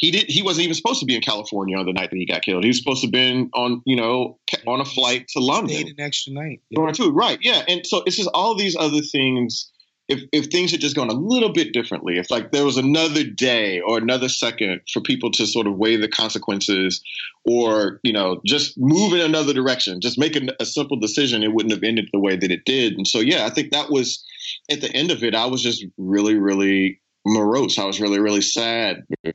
[0.00, 2.24] he did he wasn't even supposed to be in California on the night that he
[2.24, 2.64] got killed.
[2.64, 5.76] He was supposed to have been on, you know, on a flight to London.
[5.76, 6.62] Stayed an extra night.
[6.70, 6.90] Yeah.
[6.92, 7.38] Too, right.
[7.42, 7.62] Yeah.
[7.68, 9.70] And so it's just all these other things.
[10.08, 13.22] If, if things had just gone a little bit differently, if like there was another
[13.22, 17.00] day or another second for people to sort of weigh the consequences
[17.44, 21.52] or, you know, just move in another direction, just make a, a simple decision, it
[21.52, 22.94] wouldn't have ended the way that it did.
[22.94, 24.24] And so, yeah, I think that was
[24.68, 27.78] at the end of it, I was just really, really morose.
[27.78, 29.30] I was really, really sad mm-hmm.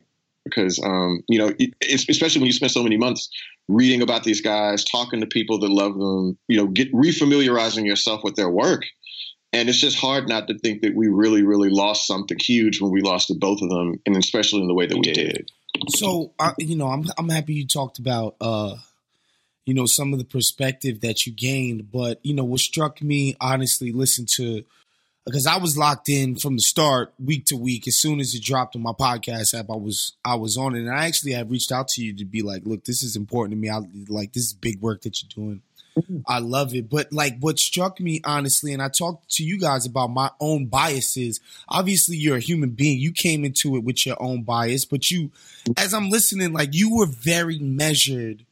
[0.45, 1.51] Because um, you know,
[1.91, 3.29] especially when you spend so many months
[3.67, 8.21] reading about these guys, talking to people that love them, you know, get refamiliarizing yourself
[8.23, 8.83] with their work.
[9.51, 12.91] And it's just hard not to think that we really, really lost something huge when
[12.91, 15.49] we lost to both of them, and especially in the way that we did.
[15.89, 18.75] So, uh, you know, I'm I'm happy you talked about, uh,
[19.65, 21.91] you know, some of the perspective that you gained.
[21.91, 24.65] But you know, what struck me, honestly, listen to
[25.25, 27.87] because I was locked in from the start, week to week.
[27.87, 30.79] As soon as it dropped on my podcast app, I was I was on it,
[30.79, 33.53] and I actually have reached out to you to be like, "Look, this is important
[33.53, 33.69] to me.
[33.69, 35.61] I like this is big work that you're doing.
[35.97, 36.19] Mm-hmm.
[36.27, 39.87] I love it." But like, what struck me honestly, and I talked to you guys
[39.87, 41.39] about my own biases.
[41.67, 42.99] Obviously, you're a human being.
[42.99, 45.31] You came into it with your own bias, but you,
[45.75, 48.45] as I'm listening, like you were very measured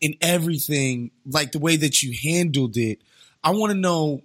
[0.00, 3.00] in everything, like the way that you handled it.
[3.44, 4.22] I want to know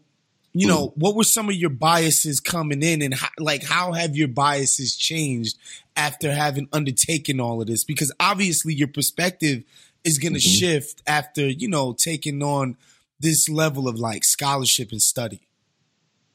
[0.58, 4.16] you know, what were some of your biases coming in and how, like how have
[4.16, 5.58] your biases changed
[5.98, 7.84] after having undertaken all of this?
[7.84, 9.64] Because obviously your perspective
[10.06, 10.60] is going to mm-hmm.
[10.60, 12.78] shift after, you know, taking on
[13.20, 15.42] this level of like scholarship and study.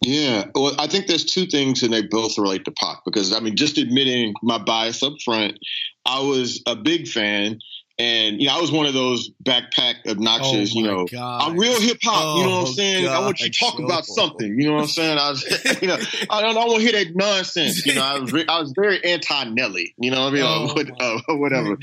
[0.03, 3.05] Yeah, well, I think there's two things, and they both relate to Pac.
[3.05, 5.59] Because I mean, just admitting my bias up front,
[6.07, 7.59] I was a big fan,
[8.01, 10.73] And you know, I was one of those backpack obnoxious.
[10.75, 11.43] Oh, you know, God.
[11.43, 12.39] I'm real hip hop.
[12.39, 13.07] you know what Oh, I'm saying?
[13.09, 13.85] I want you to talk God.
[13.85, 14.59] about something.
[14.59, 15.19] You know what I'm saying?
[15.19, 15.43] I was,
[15.83, 15.99] you know,
[16.31, 17.85] I don't, I don't want to hear that nonsense.
[17.85, 19.95] You know, I was, I was very anti Nelly.
[19.99, 20.43] You know what I mean?
[20.47, 21.77] Oh, what- uh, whatever.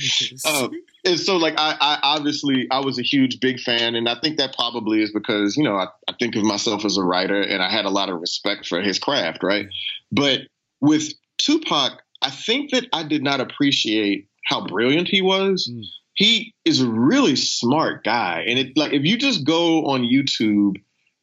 [0.46, 0.70] Uh,
[1.06, 4.38] and so, like, I, I obviously I was a huge big fan, and I think
[4.38, 7.62] that probably is because you know I, I think of myself as a writer, and
[7.62, 9.68] I had a lot of respect for his craft, right?
[10.12, 10.42] But
[10.82, 15.70] with Tupac, I think that I did not appreciate how brilliant he was.
[15.72, 15.84] Mm.
[16.18, 20.78] He is a really smart guy, and it like if you just go on YouTube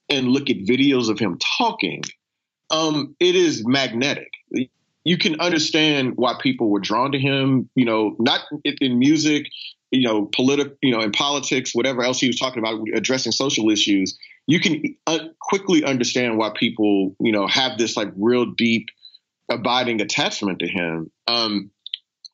[0.09, 2.05] and look at videos of him talking,
[2.71, 4.31] um, it is magnetic.
[5.03, 7.69] You can understand why people were drawn to him.
[7.75, 9.49] You know, not in, music,
[9.91, 13.71] you know, political, you know, in politics, whatever else he was talking about, addressing social
[13.71, 14.17] issues.
[14.47, 18.91] You can uh, quickly understand why people, you know, have this like real deep,
[19.51, 21.11] abiding attachment to him.
[21.27, 21.73] Um,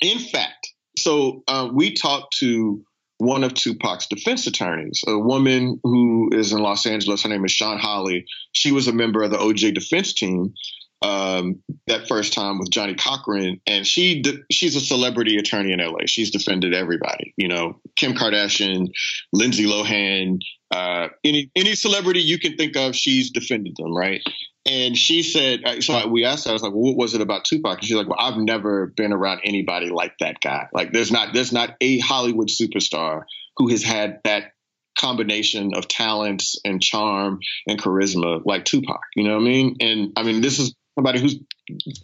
[0.03, 0.60] in fact,
[1.03, 2.83] so uh, we talked to
[3.19, 7.23] one of Tupac's defense attorneys, a woman who is in Los Angeles.
[7.23, 8.25] Her name is Shawn Holley.
[8.53, 10.55] She was a member of the OJ defense team
[11.03, 15.81] um, that first time with Johnnie Cochran, and she de- she's a celebrity attorney in
[15.81, 16.07] LA.
[16.07, 18.89] She's defended everybody, you know, Kim Kardashian,
[19.33, 20.39] Lindsay Lohan,
[20.71, 24.23] uh, any any celebrity you can think of, she's defended them, right?
[24.66, 27.23] And she said, uh, so we asked her, I was like, well, what was it
[27.23, 27.79] about Tupac?
[27.79, 30.68] And she's like, well, I've never been around anybody like that guy.
[30.73, 33.23] Like, there's not there's not a Hollywood superstar
[33.57, 34.53] who has had that
[34.99, 39.01] combination of talents and charm and charisma like Tupac.
[39.16, 39.77] You know what I mean?
[39.81, 41.37] And I mean, this is somebody who's,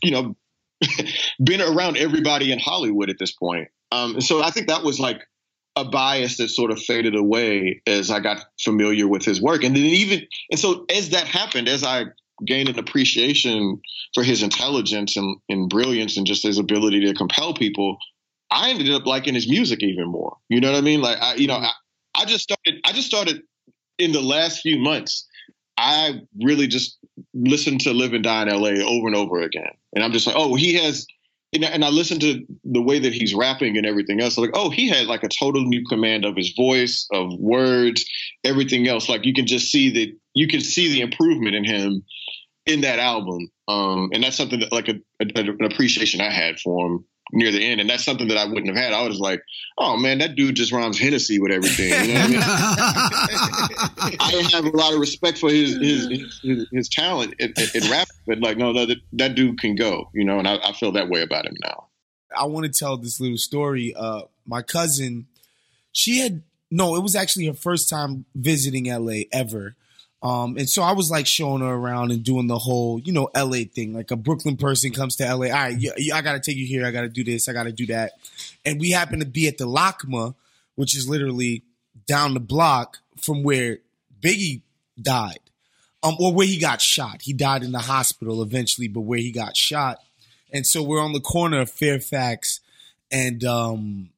[0.03, 0.37] you know,
[1.42, 3.69] been around everybody in Hollywood at this point.
[3.92, 5.23] Um, so I think that was like
[5.77, 9.62] a bias that sort of faded away as I got familiar with his work.
[9.62, 12.07] And then even, and so as that happened, as I
[12.44, 13.81] gained an appreciation
[14.14, 17.99] for his intelligence and, and brilliance and just his ability to compel people,
[18.51, 20.37] I ended up liking his music even more.
[20.49, 21.01] You know what I mean?
[21.01, 21.64] Like, I, you know, mm-hmm.
[22.14, 23.42] I, I just started, I just started
[23.99, 25.27] in the last few months.
[25.79, 26.99] I really just
[27.35, 29.72] listened to Live and Die in LA over and over again.
[29.94, 31.07] And I'm just like, oh, he has,
[31.53, 34.38] and I, and I listened to the way that he's rapping and everything else.
[34.38, 38.05] like, oh, he had like a total new command of his voice, of words,
[38.44, 39.09] everything else.
[39.09, 42.05] Like you can just see that you can see the improvement in him
[42.66, 43.50] in that album.
[43.68, 47.50] Um, and that's something that like a, a, an appreciation I had for him near
[47.50, 47.81] the end.
[47.81, 48.92] And that's something that I wouldn't have had.
[48.92, 49.42] I was like,
[49.79, 51.88] oh man, that dude just rhymes Hennessy with everything.
[51.88, 54.16] You know what I mean?
[54.20, 57.83] I have a lot of respect for his his his, his, his talent in, in,
[57.83, 60.72] in rap, but like, no, that that dude can go, you know, and I, I
[60.72, 61.88] feel that way about him now.
[62.37, 63.94] I want to tell this little story.
[63.96, 65.26] Uh, my cousin,
[65.92, 69.76] she had no, it was actually her first time visiting LA ever.
[70.27, 73.31] Um, and so I was like showing her around and doing the whole, you know,
[73.37, 73.95] LA thing.
[73.95, 75.47] Like a Brooklyn person comes to LA.
[75.47, 75.79] All right,
[76.12, 76.85] I got to take you here.
[76.85, 77.49] I got to do this.
[77.49, 78.15] I got to do that.
[78.65, 80.35] And we happened to be at the LACMA,
[80.75, 81.62] which is literally
[82.09, 83.79] down the block from where
[84.21, 84.62] Biggie
[85.01, 85.39] died,
[86.03, 87.23] um, or where he got shot.
[87.23, 89.99] He died in the hospital eventually, but where he got shot.
[90.53, 92.59] And so we're on the corner of Fairfax
[93.12, 94.11] and um,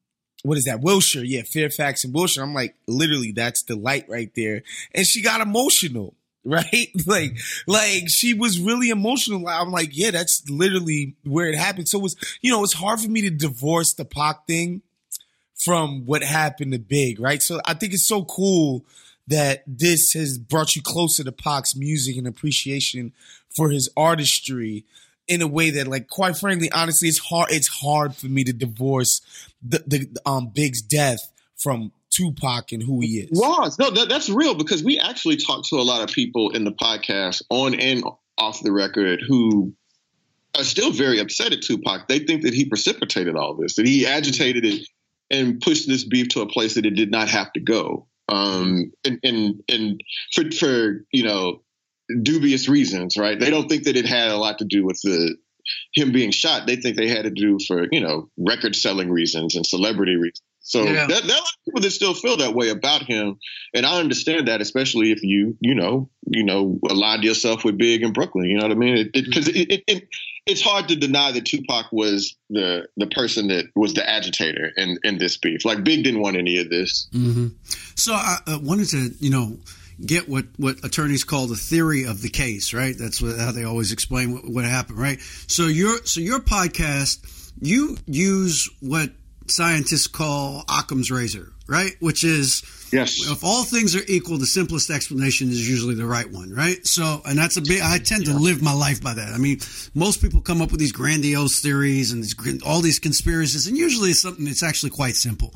[0.43, 0.81] what is that?
[0.81, 1.23] Wilshire.
[1.23, 2.43] Yeah, Fairfax and Wilshire.
[2.43, 4.63] I'm like, literally, that's the light right there.
[4.93, 6.89] And she got emotional, right?
[7.05, 9.47] like, like she was really emotional.
[9.47, 11.89] I'm like, yeah, that's literally where it happened.
[11.89, 14.81] So it was, you know, it's hard for me to divorce the Pac thing
[15.63, 17.41] from what happened to Big, right?
[17.41, 18.85] So I think it's so cool
[19.27, 23.13] that this has brought you closer to Pac's music and appreciation
[23.55, 24.85] for his artistry
[25.29, 27.51] in a way that, like, quite frankly, honestly, it's hard.
[27.51, 29.21] It's hard for me to divorce
[29.61, 33.39] the, the um Big's death from Tupac and who he is.
[33.39, 36.63] Was no, that, that's real because we actually talked to a lot of people in
[36.63, 38.03] the podcast on and
[38.37, 39.73] off the record who
[40.57, 42.07] are still very upset at Tupac.
[42.07, 44.87] They think that he precipitated all this, that he agitated it
[45.29, 48.07] and pushed this beef to a place that it did not have to go.
[48.27, 50.01] Um, and and and
[50.33, 51.61] for for you know
[52.21, 53.39] dubious reasons, right?
[53.39, 55.35] They don't think that it had a lot to do with the
[55.93, 56.65] him being shot.
[56.65, 60.41] They think they had to do for you know record selling reasons and celebrity reasons.
[60.61, 61.07] So Yeah.
[61.07, 63.37] there, there are a lot of people that still feel that way about him,
[63.73, 68.03] and I understand that, especially if you you know you know aligned yourself with Big
[68.03, 68.45] in Brooklyn.
[68.45, 69.09] You know what I mean?
[69.13, 70.07] Because it, it, it, it
[70.45, 74.97] it's hard to deny that Tupac was the the person that was the agitator in
[75.03, 75.65] in this beef.
[75.65, 77.07] Like Big didn't want any of this.
[77.11, 77.47] hmm
[77.95, 79.57] So I uh, wanted to, you know,
[80.05, 82.95] get what, what attorneys call the theory of the case, right?
[82.97, 85.19] That's what, how they always explain what, what happened, right?
[85.47, 89.11] So your so your podcast, you use what
[89.47, 91.91] scientists call Occam's razor, right?
[91.99, 93.29] Which is Yes.
[93.29, 96.85] if all things are equal, the simplest explanation is usually the right one, right?
[96.87, 97.81] So, and that's a big.
[97.81, 99.33] I tend to live my life by that.
[99.33, 99.59] I mean,
[99.93, 104.09] most people come up with these grandiose theories and these, all these conspiracies, and usually
[104.11, 105.53] it's something that's actually quite simple.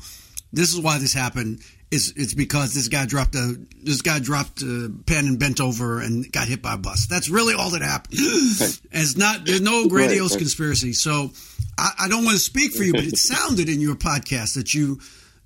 [0.54, 1.60] This is why this happened.
[1.90, 6.00] Is it's because this guy dropped a this guy dropped a pen and bent over
[6.00, 7.06] and got hit by a bus.
[7.06, 8.18] That's really all that happened.
[8.18, 10.38] And it's not there's no grandiose Right.
[10.38, 10.92] conspiracy.
[10.92, 11.30] So
[11.78, 14.74] I, I don't want to speak for you, but it sounded in your podcast that
[14.74, 14.98] you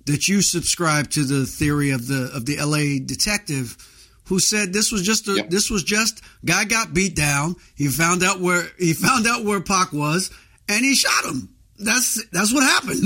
[0.05, 2.99] that you subscribe to the theory of the of the L.A.
[2.99, 3.77] detective
[4.23, 5.49] who said this was just a Yep.
[5.51, 7.57] this was just guy got beat down.
[7.75, 10.31] He found out where he found out where Pac was,
[10.67, 11.49] and he shot him.
[11.77, 13.03] That's that's what happened.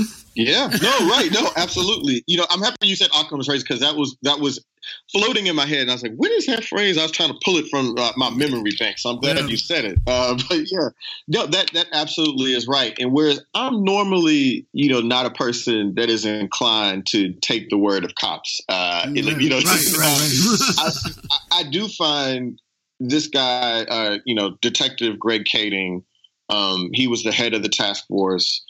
[0.34, 2.24] Yeah, no, right, no, absolutely.
[2.26, 4.64] You know, I'm happy you said Occam's razor because that was that was
[5.12, 7.30] floating in my head, and I was like, "What is that phrase?" I was trying
[7.30, 9.46] to pull it from uh, my memory bank, so I'm glad Yeah.
[9.46, 9.98] you said it.
[10.06, 10.88] Uh, but yeah,
[11.28, 12.96] no, that that absolutely is right.
[12.98, 17.78] And whereas I'm normally, you know, not a person that is inclined to take the
[17.78, 20.74] word of cops, uh, you know, right, right, right.
[20.78, 20.90] I,
[21.30, 22.60] I, I do find
[23.00, 26.02] this guy, uh, you know, Detective Greg Kading,
[26.48, 28.64] um, he was the head of the task force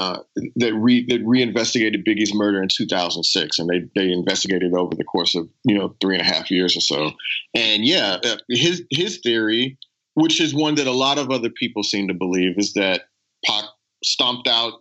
[0.00, 0.22] uh,
[0.56, 5.34] that re that reinvestigated Biggie's murder in 2006, and they they investigated over the course
[5.34, 7.10] of you know three and a half years or so.
[7.54, 9.76] And yeah, uh, his his theory,
[10.14, 13.02] which is one that a lot of other people seem to believe, is that
[13.44, 13.64] Pac
[14.02, 14.72] stomped out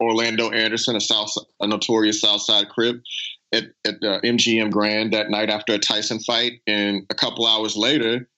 [0.00, 3.02] Orlando Anderson, a South a notorious Southside Crip,
[3.52, 7.76] at at uh, MGM Grand that night after a Tyson fight, and a couple hours
[7.76, 8.28] later.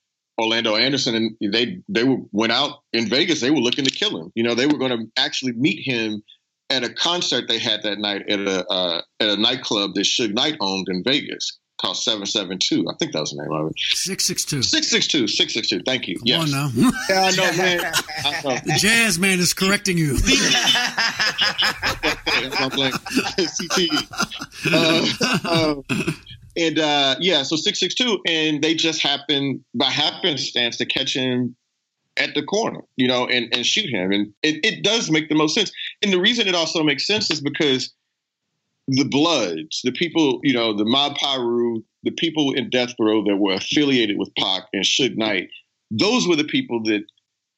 [0.41, 3.41] Orlando Anderson and they they were, went out in Vegas.
[3.41, 4.33] They were looking to kill him.
[4.35, 6.23] You know, they were going to actually meet him
[6.71, 10.33] at a concert they had that night at a uh, at a nightclub that Suge
[10.33, 12.87] Knight owned in Vegas called Seven Seven Two.
[12.89, 13.75] I think that was the name of it.
[13.77, 14.63] Six six two.
[14.63, 15.29] Six six two.
[15.29, 15.83] Six six two.
[15.85, 16.17] Thank you.
[16.17, 16.41] Come yes.
[16.41, 16.71] on now.
[17.09, 17.81] Yeah, I know, man.
[18.25, 18.59] I know.
[18.65, 20.17] The jazz man is correcting you.
[22.55, 23.89] I'm like, CTE.
[24.73, 25.85] Uh, um,
[26.57, 31.15] and uh, yeah, so six six two, and they just happened by happenstance to catch
[31.15, 31.57] him
[32.17, 35.35] at the corner, you know, and, and shoot him, and it, it does make the
[35.35, 35.73] most sense.
[36.03, 37.93] And the reason it also makes sense is because
[38.89, 43.37] the Bloods, the people, you know, the Mob Piru, the people in death row that
[43.37, 45.49] were affiliated with Pac and Suge Knight,
[45.91, 47.05] those were the people that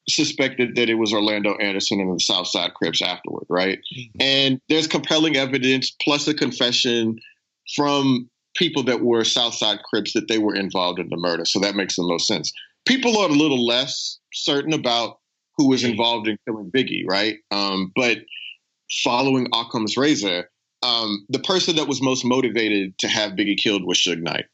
[0.07, 3.79] suspected that it was Orlando Anderson and the Southside Crips afterward, right?
[4.19, 7.17] And there's compelling evidence plus a confession
[7.75, 11.45] from people that were Southside Crips that they were involved in the murder.
[11.45, 12.51] So that makes the most sense.
[12.85, 15.19] People are a little less certain about
[15.57, 17.37] who was involved in killing Biggie, right?
[17.51, 18.19] Um, but
[19.03, 20.49] following Occam's razor,
[20.83, 24.45] um, the person that was most motivated to have Biggie killed was Suge Knight.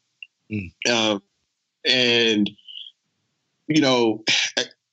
[0.90, 1.22] Um,
[1.86, 2.50] and
[3.68, 4.24] you know,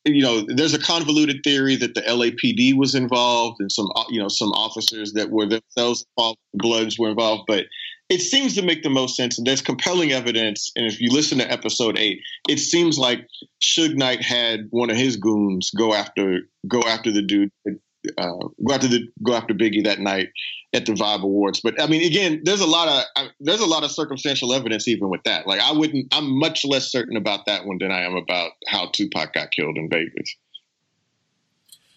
[0.05, 4.29] you know, there's a convoluted theory that the LAPD was involved and some, you know,
[4.29, 7.65] some officers that were themselves involved, Bloods were involved, but
[8.09, 9.39] it seems to make the most sense.
[9.39, 10.73] And there's compelling evidence.
[10.77, 13.27] And if you listen to episode eight, it seems like
[13.63, 18.33] Suge Knight had one of his goons go after go after the dude, uh,
[18.67, 20.31] go after the go after Biggie that night
[20.73, 21.61] at the Vibe Awards.
[21.61, 25.09] But I mean, again, there's a lot of there's a lot of circumstantial evidence even
[25.11, 25.47] with that.
[25.47, 28.91] Like I wouldn't, I'm much less certain about that one than I am about how
[28.93, 30.35] Tupac got killed in Vegas.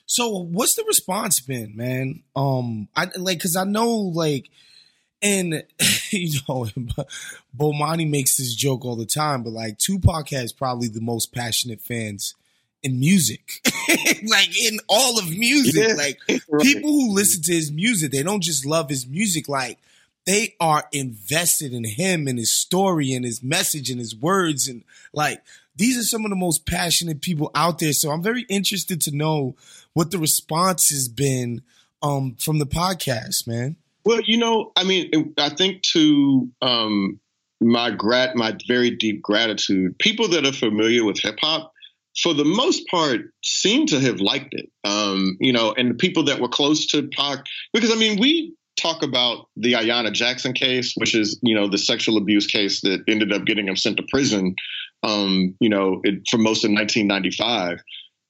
[0.05, 2.23] So what's the response been, man?
[2.35, 4.49] Um, I like because I know like,
[5.21, 5.63] and
[6.11, 6.65] you know,
[7.57, 11.81] Bomani makes this joke all the time, but like Tupac has probably the most passionate
[11.81, 12.35] fans
[12.83, 13.61] in music,
[14.27, 15.87] like in all of music.
[15.87, 15.93] Yeah.
[15.95, 16.19] Like
[16.49, 16.63] Right.
[16.63, 19.77] people who listen to his music, they don't just love his music, like
[20.25, 24.83] they are invested in him and his story and his message and his words and
[25.13, 25.41] like
[25.75, 27.93] these are some of the most passionate people out there.
[27.93, 29.55] So I'm very interested to know
[29.93, 31.61] what the response has been
[32.03, 33.77] um, from the podcast, man.
[34.03, 37.19] Well, you know, I mean, I think to um,
[37.59, 41.71] my grat, my very deep gratitude, people that are familiar with hip hop,
[42.21, 44.69] for the most part, seem to have liked it.
[44.83, 48.55] Um, you know, and the people that were close to Pac, because I mean, we
[48.75, 53.03] talk about the Ayanna Jackson case, which is you know the sexual abuse case that
[53.07, 54.55] ended up getting him sent to prison.
[55.03, 57.81] Um, you know, it, for most of 1995.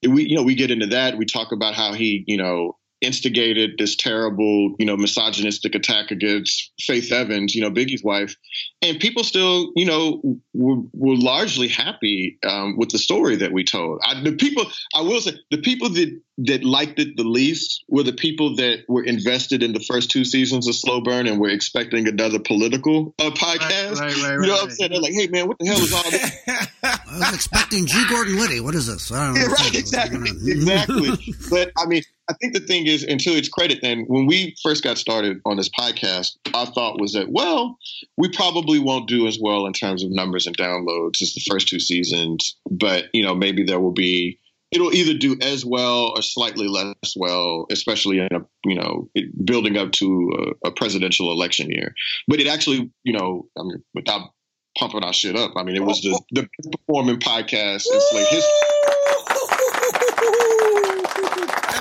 [0.07, 1.17] We you know we get into that.
[1.17, 6.71] We talk about how he you know instigated this terrible, you know, misogynistic attack against
[6.79, 8.35] Faith Evans, you know, Biggie's wife,
[8.81, 13.63] and people still, you know, were, were largely happy um, with the story that we
[13.63, 13.99] told.
[14.03, 18.03] I, the people, I will say, the people that that liked it the least were
[18.03, 21.49] the people that were invested in the first two seasons of Slow Burn and were
[21.49, 23.99] expecting another political uh, podcast.
[23.99, 24.91] right, right, you know right, what I'm saying?
[24.91, 26.37] They're like, hey man, what the hell is all this?
[26.83, 28.03] I was expecting G.
[28.09, 28.59] Gordon Liddy.
[28.59, 29.11] What is this?
[29.11, 29.41] I don't know.
[29.41, 31.35] Yeah, right, exactly, exactly.
[31.49, 34.55] but I mean, I think the thing is, and to its credit, then when we
[34.63, 37.77] first got started on this podcast, our thought was that, well,
[38.15, 41.67] we probably won't do as well in terms of numbers and downloads as the first
[41.67, 44.39] two seasons, but you know, maybe there will be
[44.71, 49.09] it'll either do as well or slightly less well, especially in a you know
[49.43, 51.93] building up to a, a, presidential election year.
[52.29, 54.29] But it actually, you know, I mean, without
[54.77, 58.71] pumping our shit up, I mean, it was the the performing podcast in Slate history.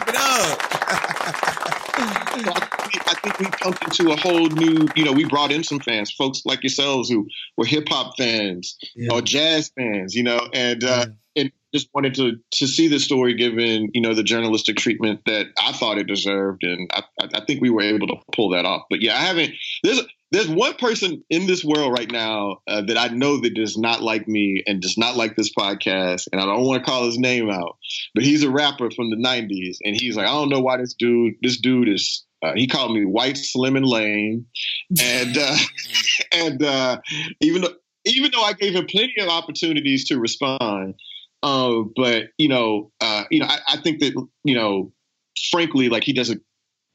[0.01, 0.59] Wrap it up.
[3.07, 6.11] I think we jumped into a whole new, you know, we brought in some fans,
[6.11, 9.13] folks like yourselves who were hip hop fans yeah.
[9.13, 11.43] or jazz fans, you know, and uh, yeah.
[11.43, 15.47] and just wanted to to see the story given, you know, the journalistic treatment that
[15.59, 17.03] I thought it deserved, and I,
[17.35, 18.83] I think we were able to pull that off.
[18.91, 19.53] But yeah, I haven't.
[19.83, 20.01] There's
[20.33, 24.01] there's one person in this world right now uh, that I know that does not
[24.01, 27.19] like me and does not like this podcast, and I don't want to call his
[27.19, 27.77] name out,
[28.15, 30.95] but he's a rapper from the '90s, and he's like, I don't know why this
[30.95, 32.25] dude, this dude is.
[32.43, 34.47] Uh, he called me white, slim, and lame,
[34.99, 35.57] and uh,
[36.33, 36.99] and uh,
[37.41, 40.95] even though even though I gave him plenty of opportunities to respond,
[41.43, 44.13] uh, but you know, uh, you know, I, I think that
[44.45, 44.93] you know,
[45.51, 46.43] frankly, like he doesn't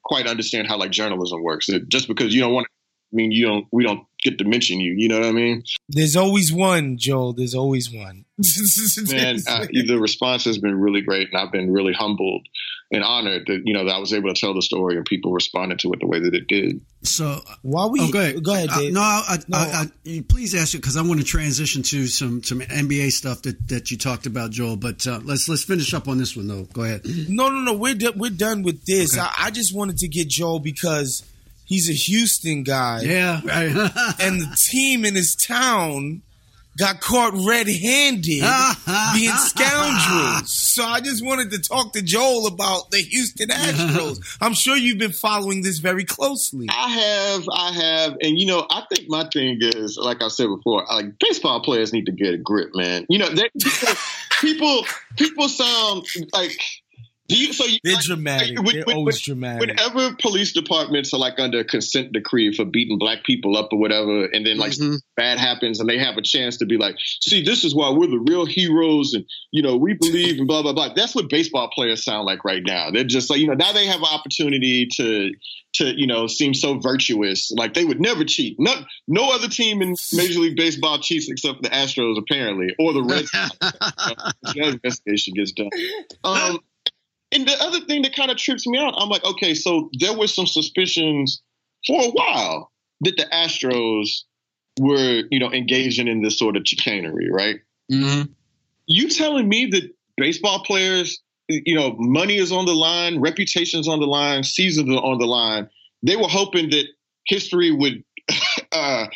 [0.03, 1.67] quite understand how like journalism works.
[1.87, 2.67] Just because you don't want
[3.13, 3.65] I mean, you don't.
[3.71, 4.93] We don't get to mention you.
[4.97, 5.63] You know what I mean?
[5.89, 7.33] There's always one, Joel.
[7.33, 8.25] There's always one.
[9.11, 12.47] Man, uh, the response has been really great, and I've been really humbled
[12.91, 15.31] and honored that you know that I was able to tell the story and people
[15.31, 16.81] responded to it the way that it did.
[17.03, 18.91] So while we oh, go ahead, go ahead, uh, Dave.
[18.91, 19.57] Uh, no, I, no.
[19.57, 23.41] I, I, please ask you because I want to transition to some some NBA stuff
[23.43, 24.77] that, that you talked about, Joel.
[24.77, 26.63] But uh, let's let's finish up on this one though.
[26.73, 27.01] Go ahead.
[27.27, 27.73] No, no, no.
[27.73, 29.13] We're do- we're done with this.
[29.17, 29.21] Okay.
[29.21, 31.23] I, I just wanted to get Joel because
[31.65, 33.01] he's a Houston guy.
[33.01, 33.69] Yeah, right.
[34.19, 36.21] and the team in his town
[36.77, 38.23] got caught red-handed
[39.13, 40.53] being scoundrels.
[40.53, 44.37] So I just wanted to talk to Joel about the Houston Astros.
[44.41, 46.67] I'm sure you've been following this very closely.
[46.69, 50.47] I have, I have, and you know, I think my thing is, like I said
[50.47, 53.05] before, like baseball players need to get a grip, man.
[53.09, 53.49] You know, they,
[54.41, 54.85] people,
[55.15, 56.59] people sound like
[57.27, 58.57] do you, so you, they're like, dramatic.
[58.57, 59.61] Like, when, they're when, always dramatic.
[59.61, 63.79] Whenever police departments are like under a consent decree for beating black people up or
[63.79, 64.95] whatever, and then like mm-hmm.
[65.15, 68.07] bad happens, and they have a chance to be like, "See, this is why we're
[68.07, 70.93] the real heroes," and you know, we believe and blah blah blah.
[70.93, 72.91] That's what baseball players sound like right now.
[72.91, 75.31] They're just like, you know, now they have an opportunity to
[75.75, 78.55] to you know seem so virtuous, like they would never cheat.
[78.59, 78.73] No,
[79.07, 83.31] no other team in Major League Baseball cheats except the Astros, apparently, or the Reds.
[83.61, 85.69] that investigation gets done.
[86.23, 86.59] Um,
[87.35, 90.17] and the other thing that kind of trips me out, I'm like, okay, so there
[90.17, 91.41] were some suspicions
[91.85, 92.71] for a while
[93.01, 94.23] that the Astros
[94.79, 97.57] were, you know, engaging in this sort of chicanery, right?
[97.91, 98.31] Mm-hmm.
[98.87, 103.99] You telling me that baseball players, you know, money is on the line, reputation's on
[103.99, 105.69] the line, seasons are on the line.
[106.03, 106.85] They were hoping that
[107.25, 108.01] history would
[108.71, 109.07] uh,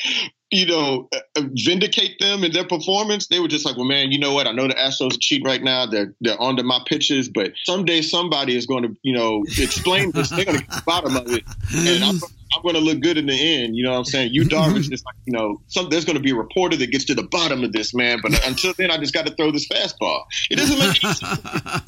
[0.51, 3.27] you know, uh, vindicate them in their performance.
[3.27, 4.47] They were just like, well, man, you know what?
[4.47, 5.85] I know the Astros are cheap right now.
[5.85, 10.29] They're they're onto my pitches, but someday somebody is going to, you know, explain this.
[10.29, 11.43] They're going to get the bottom of it,
[11.75, 12.15] and I'm,
[12.55, 13.75] I'm going to look good in the end.
[13.75, 14.33] You know what I'm saying?
[14.33, 17.05] Yu Darvish is like, you know, some, there's going to be a reporter that gets
[17.05, 18.19] to the bottom of this, man.
[18.21, 20.23] But until then, I just got to throw this fastball.
[20.49, 21.19] It doesn't make sense.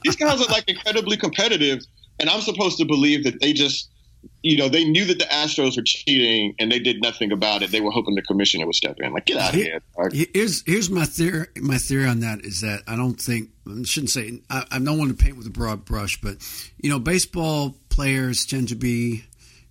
[0.04, 1.80] These guys are like incredibly competitive,
[2.20, 3.91] and I'm supposed to believe that they just
[4.44, 7.72] you know, they knew that the Astros were cheating and they did nothing about it.
[7.72, 9.14] They were hoping the commissioner would step in.
[9.14, 9.82] Like, get out of here.
[10.34, 11.48] Here's here's my theory.
[11.58, 14.98] My theory on that is that I don't think I shouldn't say I, I don't
[14.98, 16.38] want to paint with a broad brush, but
[16.82, 19.26] you know, baseball players tend to be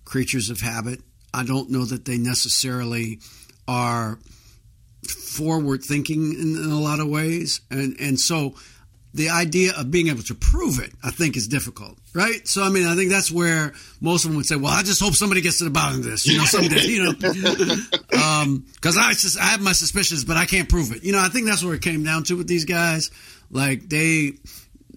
[0.05, 1.01] creatures of habit.
[1.33, 3.19] I don't know that they necessarily
[3.67, 4.19] are
[5.07, 8.55] forward thinking in, in a lot of ways, and and so
[9.13, 12.47] the idea of being able to prove it, I think, is difficult, right?
[12.47, 15.01] So, I mean, I think that's where most of them would say, "Well, I just
[15.01, 17.37] hope somebody gets to the bottom of this, you know, someday, you know, because
[18.13, 21.27] um, I just I have my suspicions, but I can't prove it." You know, I
[21.27, 23.11] think that's where it came down to with these guys.
[23.49, 24.33] Like they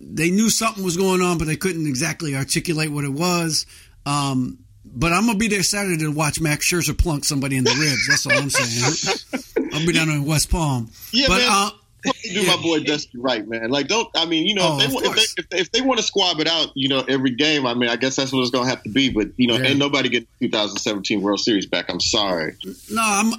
[0.00, 3.66] they knew something was going on, but they couldn't exactly articulate what it was.
[4.06, 7.74] Um, but I'm gonna be there Saturday to watch Max Scherzer plunk somebody in the
[7.74, 8.06] ribs.
[8.08, 9.72] That's all I'm saying.
[9.72, 10.90] I'll be down in West Palm.
[11.12, 11.48] Yeah, but man.
[11.50, 11.70] Uh,
[12.04, 13.70] do my boy Dusty right, man.
[13.70, 15.80] Like, don't I mean, you know, oh, if, they, if, they, if, they, if, they,
[15.80, 18.40] want to squab it out, you know, every game, I mean, I guess that's what
[18.40, 19.10] it's gonna have to be.
[19.10, 19.70] But you know, yeah.
[19.70, 21.86] ain't nobody getting 2017 World Series back.
[21.88, 22.56] I'm sorry.
[22.90, 23.32] No, I'm,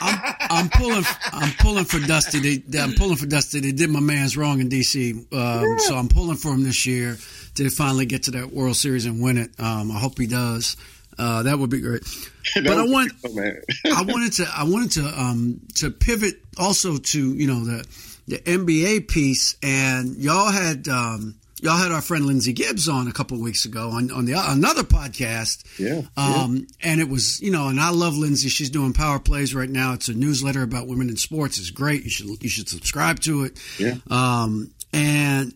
[0.00, 2.58] I'm, I'm pulling, I'm pulling for Dusty.
[2.58, 3.60] They, I'm pulling for Dusty.
[3.60, 5.76] They did my man's wrong in DC, um, yeah.
[5.78, 7.16] so I'm pulling for him this year
[7.54, 9.50] to finally get to that World Series and win it.
[9.58, 10.76] Um, I hope he does.
[11.18, 12.02] Uh, that would be great.
[12.54, 17.46] but I want, I wanted to, I wanted to, um, to pivot also to you
[17.46, 17.86] know the
[18.26, 23.12] the NBA piece, and y'all had um, y'all had our friend Lindsey Gibbs on a
[23.12, 25.64] couple weeks ago on on the another podcast.
[25.78, 26.90] Yeah, um, yeah.
[26.92, 28.48] and it was you know, and I love Lindsey.
[28.48, 29.94] She's doing Power Plays right now.
[29.94, 31.58] It's a newsletter about women in sports.
[31.58, 32.04] It's great.
[32.04, 33.58] You should you should subscribe to it.
[33.78, 33.96] Yeah.
[34.10, 35.52] Um, and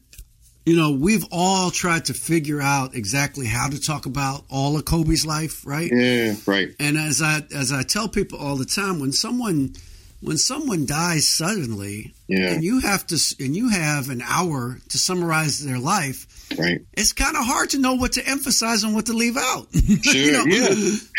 [0.69, 4.85] you know, we've all tried to figure out exactly how to talk about all of
[4.85, 5.91] Kobe's life, right?
[5.93, 6.69] Yeah, right.
[6.79, 9.73] And as I as I tell people all the time, when someone
[10.21, 12.53] when someone dies suddenly, Yeah.
[12.53, 16.27] and you have to and you have an hour to summarize their life,
[16.57, 16.81] Right.
[16.95, 19.67] it's kind of hard to know what to emphasize and what to leave out.
[20.03, 20.69] Sure, You know, yeah.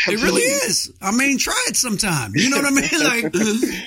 [0.08, 0.92] It really is.
[1.00, 2.32] I mean, try it sometime.
[2.34, 2.88] You know what I mean?
[3.00, 3.32] Like,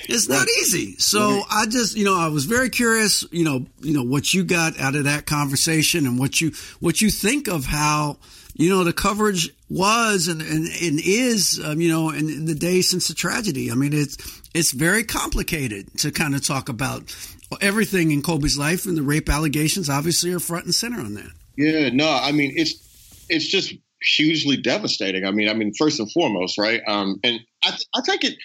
[0.08, 0.96] it's not easy.
[0.98, 3.24] So I just, you know, I was very curious.
[3.30, 7.00] You know, you know what you got out of that conversation and what you what
[7.00, 8.18] you think of how
[8.54, 12.54] you know the coverage was and and, and is, um, you know, in, in the
[12.54, 13.70] days since the tragedy.
[13.70, 14.16] I mean, it's
[14.54, 17.14] it's very complicated to kind of talk about
[17.60, 21.30] everything in Kobe's life, and the rape allegations obviously are front and center on that.
[21.56, 23.74] Yeah, no, I mean it's it's just
[24.04, 25.24] hugely devastating.
[25.24, 26.82] I mean, I mean first and foremost, right?
[26.86, 28.36] Um, and I th- I take it.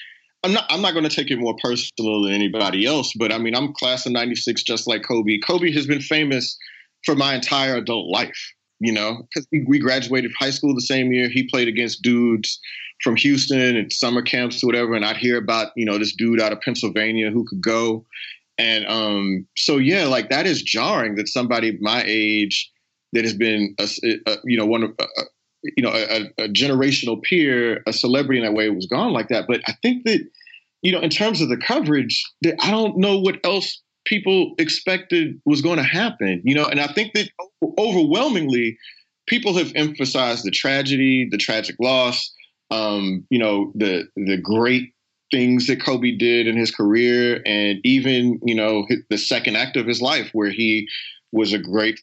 [0.44, 0.66] I'm not.
[0.70, 3.74] I'm not going to take it more personal than anybody else, but I mean, I'm
[3.74, 5.40] class of '96, just like Kobe.
[5.40, 6.58] Kobe has been famous
[7.06, 8.54] for my entire adult life.
[8.82, 11.28] You know, because we, we graduated high school the same year.
[11.28, 12.62] He played against dudes
[13.04, 16.40] from Houston at summer camps or whatever, and I'd hear about you know this dude
[16.40, 18.06] out of Pennsylvania who could go.
[18.60, 22.70] And um, so yeah, like that is jarring that somebody my age
[23.14, 23.88] that has been a,
[24.28, 24.92] a you know one of
[25.64, 29.46] you know a, a generational peer, a celebrity in that way was gone like that.
[29.48, 30.20] But I think that
[30.82, 35.40] you know in terms of the coverage, that I don't know what else people expected
[35.46, 36.42] was going to happen.
[36.44, 37.30] You know, and I think that
[37.78, 38.78] overwhelmingly
[39.26, 42.30] people have emphasized the tragedy, the tragic loss,
[42.72, 44.92] um, you know, the the great
[45.32, 49.88] things that Kobe did in his career, and even you know the second act of
[49.88, 50.88] his life where he
[51.32, 52.00] was a great,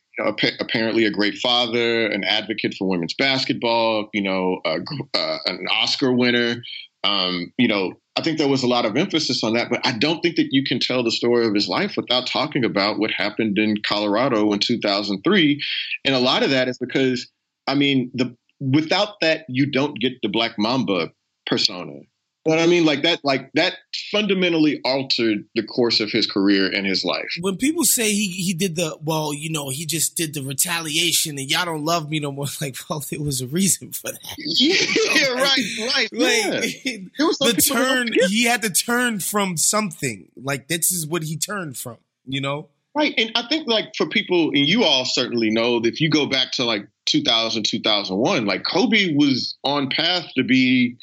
[0.61, 4.79] apparently a great father, an advocate for women's basketball, you know, a
[5.15, 6.63] uh, an Oscar winner.
[7.03, 9.93] Um, you know, I think there was a lot of emphasis on that, but I
[9.93, 13.11] don't think that you can tell the story of his life without talking about what
[13.11, 15.63] happened in Colorado in 2003.
[16.05, 17.29] And a lot of that is because,
[17.67, 21.13] I mean, the without that, you don't get the Black Mamba
[21.47, 22.01] persona.
[22.47, 23.75] But I mean, like that, like that
[24.13, 27.29] fundamentally altered the course of his career and his life.
[27.41, 31.39] when people say he he did the well, you know, he just did the retaliation
[31.39, 32.47] and y'all don't love me no more.
[32.61, 34.21] Like, well, there was a reason for that.
[34.39, 35.59] Yeah, right,
[35.95, 36.09] right.
[36.13, 36.61] Yeah.
[36.61, 36.83] Like
[37.19, 40.31] There was some the turn, he had to turn from something.
[40.37, 41.99] Like this is what he turned from.
[42.25, 43.13] You know, Right.
[43.19, 46.25] And I think like for people, and you all certainly know that if you go
[46.25, 50.97] back to like 2000, 2001, like Kobe was on path to be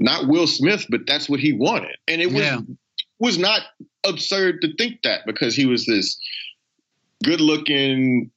[0.00, 1.96] not Will Smith, but that's what he wanted.
[2.08, 2.60] And it was, Yeah.
[3.18, 3.60] was not
[4.04, 6.18] absurd to think that because he was this
[7.22, 8.30] good looking,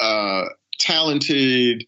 [0.00, 0.46] uh,
[0.78, 1.84] talented,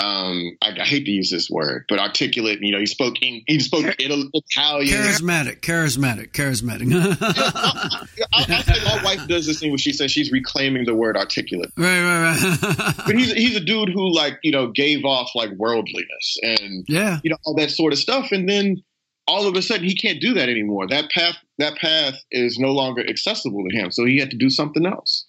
[0.00, 2.58] um, I, I hate to use this word, but articulate.
[2.60, 4.88] You know, he spoke in, he spoke Italian.
[4.88, 7.16] Charismatic, charismatic, charismatic.
[7.22, 11.16] I, I think my wife does this thing where she says she's reclaiming the word
[11.16, 11.70] articulate.
[11.76, 12.94] right, right, right.
[13.06, 17.20] but he's he's a dude who like you know gave off like worldliness and yeah.
[17.22, 18.82] you know all that sort of stuff, and then
[19.28, 20.88] all of a sudden he can't do that anymore.
[20.88, 24.50] That path that path is no longer accessible to him, so he had to do
[24.50, 25.24] something else.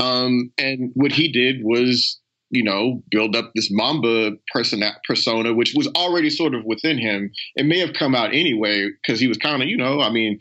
[0.00, 2.18] Um, and what he did was
[2.50, 7.30] you know build up this Mamba persona persona, which was already sort of within him.
[7.56, 10.38] It may have come out anyway because he was kind of you know I mean.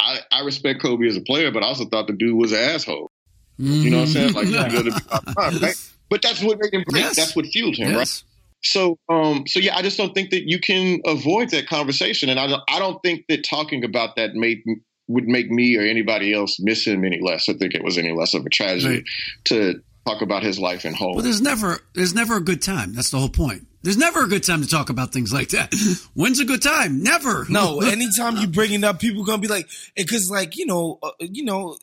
[0.00, 2.60] I, I respect Kobe as a player, but I also thought the dude was an
[2.60, 3.10] asshole.
[3.58, 4.32] You know what I'm saying?
[4.32, 5.74] Like, he's good to be out time, right?
[6.08, 7.00] But that's what made him great.
[7.00, 7.16] Yes.
[7.16, 8.22] That's what fueled him, right?
[8.62, 12.38] So, um, so yeah, I just don't think that you can avoid that conversation, and
[12.38, 14.62] I don't, I don't think that talking about that made
[15.08, 17.48] would make me or anybody else miss him any less.
[17.48, 19.04] I think it was any less of a tragedy Right.
[19.46, 21.14] to talk about his life in whole.
[21.14, 22.94] Well, there's never there's never a good time.
[22.94, 23.66] That's the whole point.
[23.82, 25.72] There's never a good time to talk about things like that.
[26.14, 27.02] When's a good time?
[27.02, 27.46] Never.
[27.48, 27.80] no.
[27.82, 31.44] Anytime you bring it up, people gonna be like, because like you know, uh, you
[31.44, 31.76] know,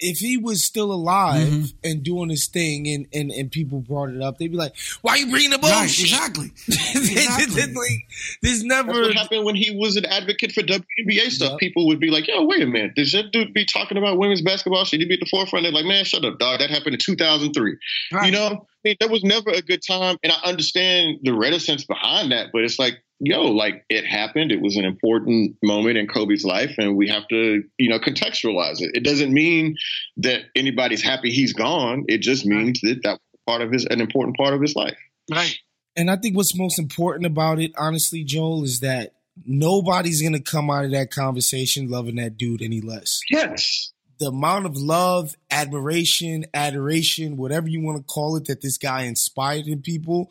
[0.00, 1.66] if he was still alive Mm-hmm.
[1.84, 5.12] and doing his thing, and, and and people brought it up, they'd be like, why
[5.12, 6.04] are you bringing the Right, bullshit?
[6.10, 6.52] exactly.
[6.96, 7.62] Exactly.
[7.74, 8.06] like,
[8.42, 8.92] there's never.
[8.92, 11.50] That's what happened when he was an advocate for WNBA stuff.
[11.52, 11.58] Yep.
[11.60, 14.42] People would be like, "Yo, wait a minute, did that dude be talking about women's
[14.42, 14.84] basketball?
[14.84, 16.60] Should he be at the forefront?" They're like, "Man, shut up, dog.
[16.60, 17.76] That happened in 2003."
[18.24, 21.84] You know, I mean, there was never a good time, and I understand the reticence
[21.84, 24.52] behind that, but it's like, yo, like it happened.
[24.52, 28.80] It was an important moment in Kobe's life, and we have to, you know, contextualize
[28.80, 28.92] it.
[28.94, 29.74] It doesn't mean
[30.18, 32.04] that anybody's happy he's gone.
[32.06, 34.96] It just means that that part of his, an important part of his life.
[35.28, 35.58] Right.
[35.96, 39.14] And I think what's most important about it, honestly, Joel, is that
[39.44, 43.18] nobody's gonna come out of that conversation loving that dude any less.
[43.30, 43.92] Yes.
[44.18, 49.02] The amount of love, admiration, adoration, whatever you want to call it, that this guy
[49.02, 50.30] inspired in people,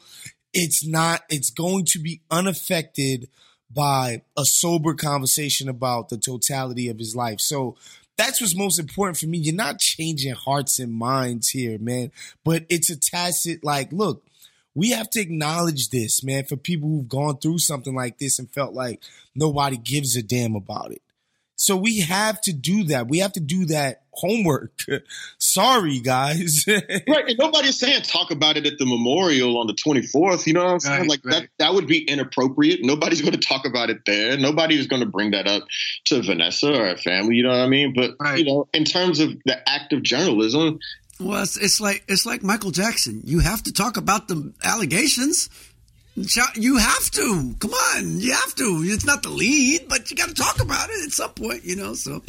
[0.54, 3.30] it's not, it's going to be unaffected
[3.72, 7.40] by a sober conversation about the totality of his life.
[7.40, 7.76] So
[8.18, 9.38] that's what's most important for me.
[9.38, 12.12] You're not changing hearts and minds here, man.
[12.44, 14.24] But it's a tacit like, look,
[14.74, 18.50] we have to acknowledge this, man, for people who've gone through something like this and
[18.50, 19.02] felt like
[19.34, 21.02] nobody gives a damn about it.
[21.58, 23.08] So we have to do that.
[23.08, 24.74] We have to do that homework.
[25.38, 26.66] Sorry, guys.
[26.68, 26.84] right.
[27.08, 30.48] And nobody's saying talk about it at the memorial on the 24th.
[30.48, 31.00] You know what I'm saying?
[31.02, 31.32] Right, like right.
[31.42, 32.80] that, that would be inappropriate.
[32.82, 34.38] Nobody's going to talk about it there.
[34.38, 35.64] Nobody is going to bring that up
[36.06, 37.36] to Vanessa or her family.
[37.36, 37.94] You know what I mean?
[37.96, 38.40] But, Right.
[38.40, 40.80] you know, in terms of the act of journalism,
[41.20, 43.22] Well, it's, it's like it's like Michael Jackson.
[43.24, 45.50] You have to talk about the allegations.
[46.18, 47.56] You have to.
[47.60, 48.82] Come on, you have to.
[48.86, 51.76] It's not the lead, but you got to talk about it at some point, you
[51.76, 51.94] know.
[51.94, 52.22] So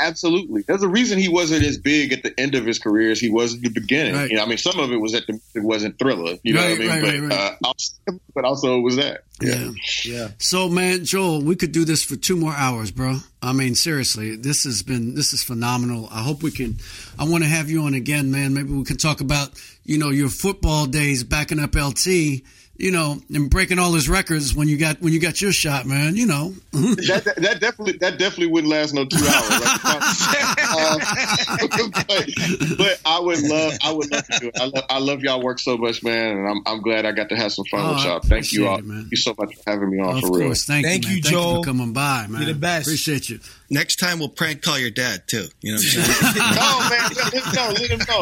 [0.00, 0.62] Absolutely.
[0.62, 3.30] There's a reason he wasn't as big at the end of his career as he
[3.30, 4.14] was at the beginning.
[4.14, 4.30] Right.
[4.30, 6.36] You know, I mean, some of it was at the it wasn't thriller.
[6.44, 6.88] You know Right, what I mean?
[6.88, 7.32] right, but, right, right.
[7.32, 7.94] Uh, also,
[8.32, 9.24] but also it was that.
[9.40, 9.70] yeah.
[10.04, 10.28] yeah.
[10.38, 13.16] So man, Joel, we could do this for two more hours, bro.
[13.42, 16.08] I mean, seriously, this has been this is phenomenal.
[16.12, 16.76] I hope we can.
[17.18, 18.54] I want to have you on again, man.
[18.54, 19.50] Maybe we can talk about
[19.84, 22.42] you know your football days backing up LT.
[22.80, 25.84] You know, and breaking all his records when you got when you got your shot,
[25.84, 26.14] man.
[26.14, 29.50] You know, that, that, that definitely that definitely wouldn't last no two hours.
[29.50, 30.58] Right?
[30.68, 34.60] Um, but, but I would love I would love to do it.
[34.60, 37.30] I love, I love y'all work so much, man, and I'm I'm glad I got
[37.30, 38.20] to have some fun Oh, with y'all.
[38.20, 38.78] Thank you all.
[38.78, 38.98] it, man.
[39.00, 40.46] Thank you so much for having me on of for real.
[40.48, 40.64] course.
[40.64, 41.16] Thank, Thank you, man.
[41.16, 41.62] you, Thank you Joel.
[41.62, 42.42] for coming by, man.
[42.42, 42.86] You're the best.
[42.86, 43.40] Appreciate you.
[43.70, 45.46] Next time we'll prank call your dad too.
[45.62, 46.54] You know what I'm saying?
[46.54, 47.70] no, man, let him know.
[47.72, 48.20] Let him know.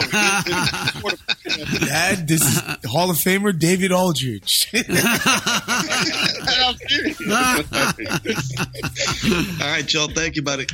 [1.44, 1.86] Let him know.
[1.86, 2.58] Dad, this is
[2.90, 4.45] Hall of Famer David Aldridge.
[4.74, 4.86] I'm
[6.88, 7.20] serious.
[9.60, 10.08] All right, Joel.
[10.08, 10.66] Thank you, buddy.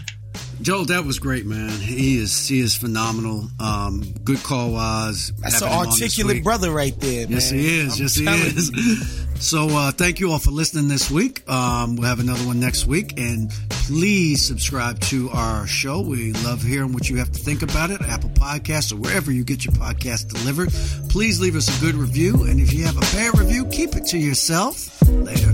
[0.63, 1.71] Joel, that was great, man.
[1.71, 3.49] He is he is phenomenal.
[3.59, 5.33] Um, good call wise.
[5.39, 7.33] That's an him on this articulate brother right there, man.
[7.33, 7.97] Yes, he is.
[7.97, 8.71] I'm yes, he is.
[8.71, 9.19] you.
[9.43, 11.43] So, uh, thank you all for listening this week.
[11.51, 16.01] Um, we'll have another one next week, and please subscribe to our show.
[16.01, 18.01] We love hearing what you have to think about it.
[18.03, 20.71] Apple Podcasts or wherever you get your podcast delivered.
[21.09, 24.07] Please leave us a good review, and if you have a bad review, keep it
[24.07, 25.03] to yourself.
[25.09, 25.53] Later.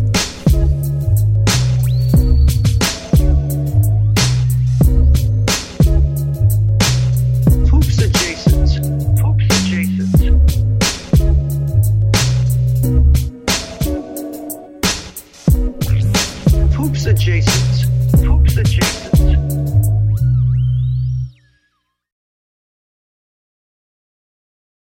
[17.19, 17.58] chase.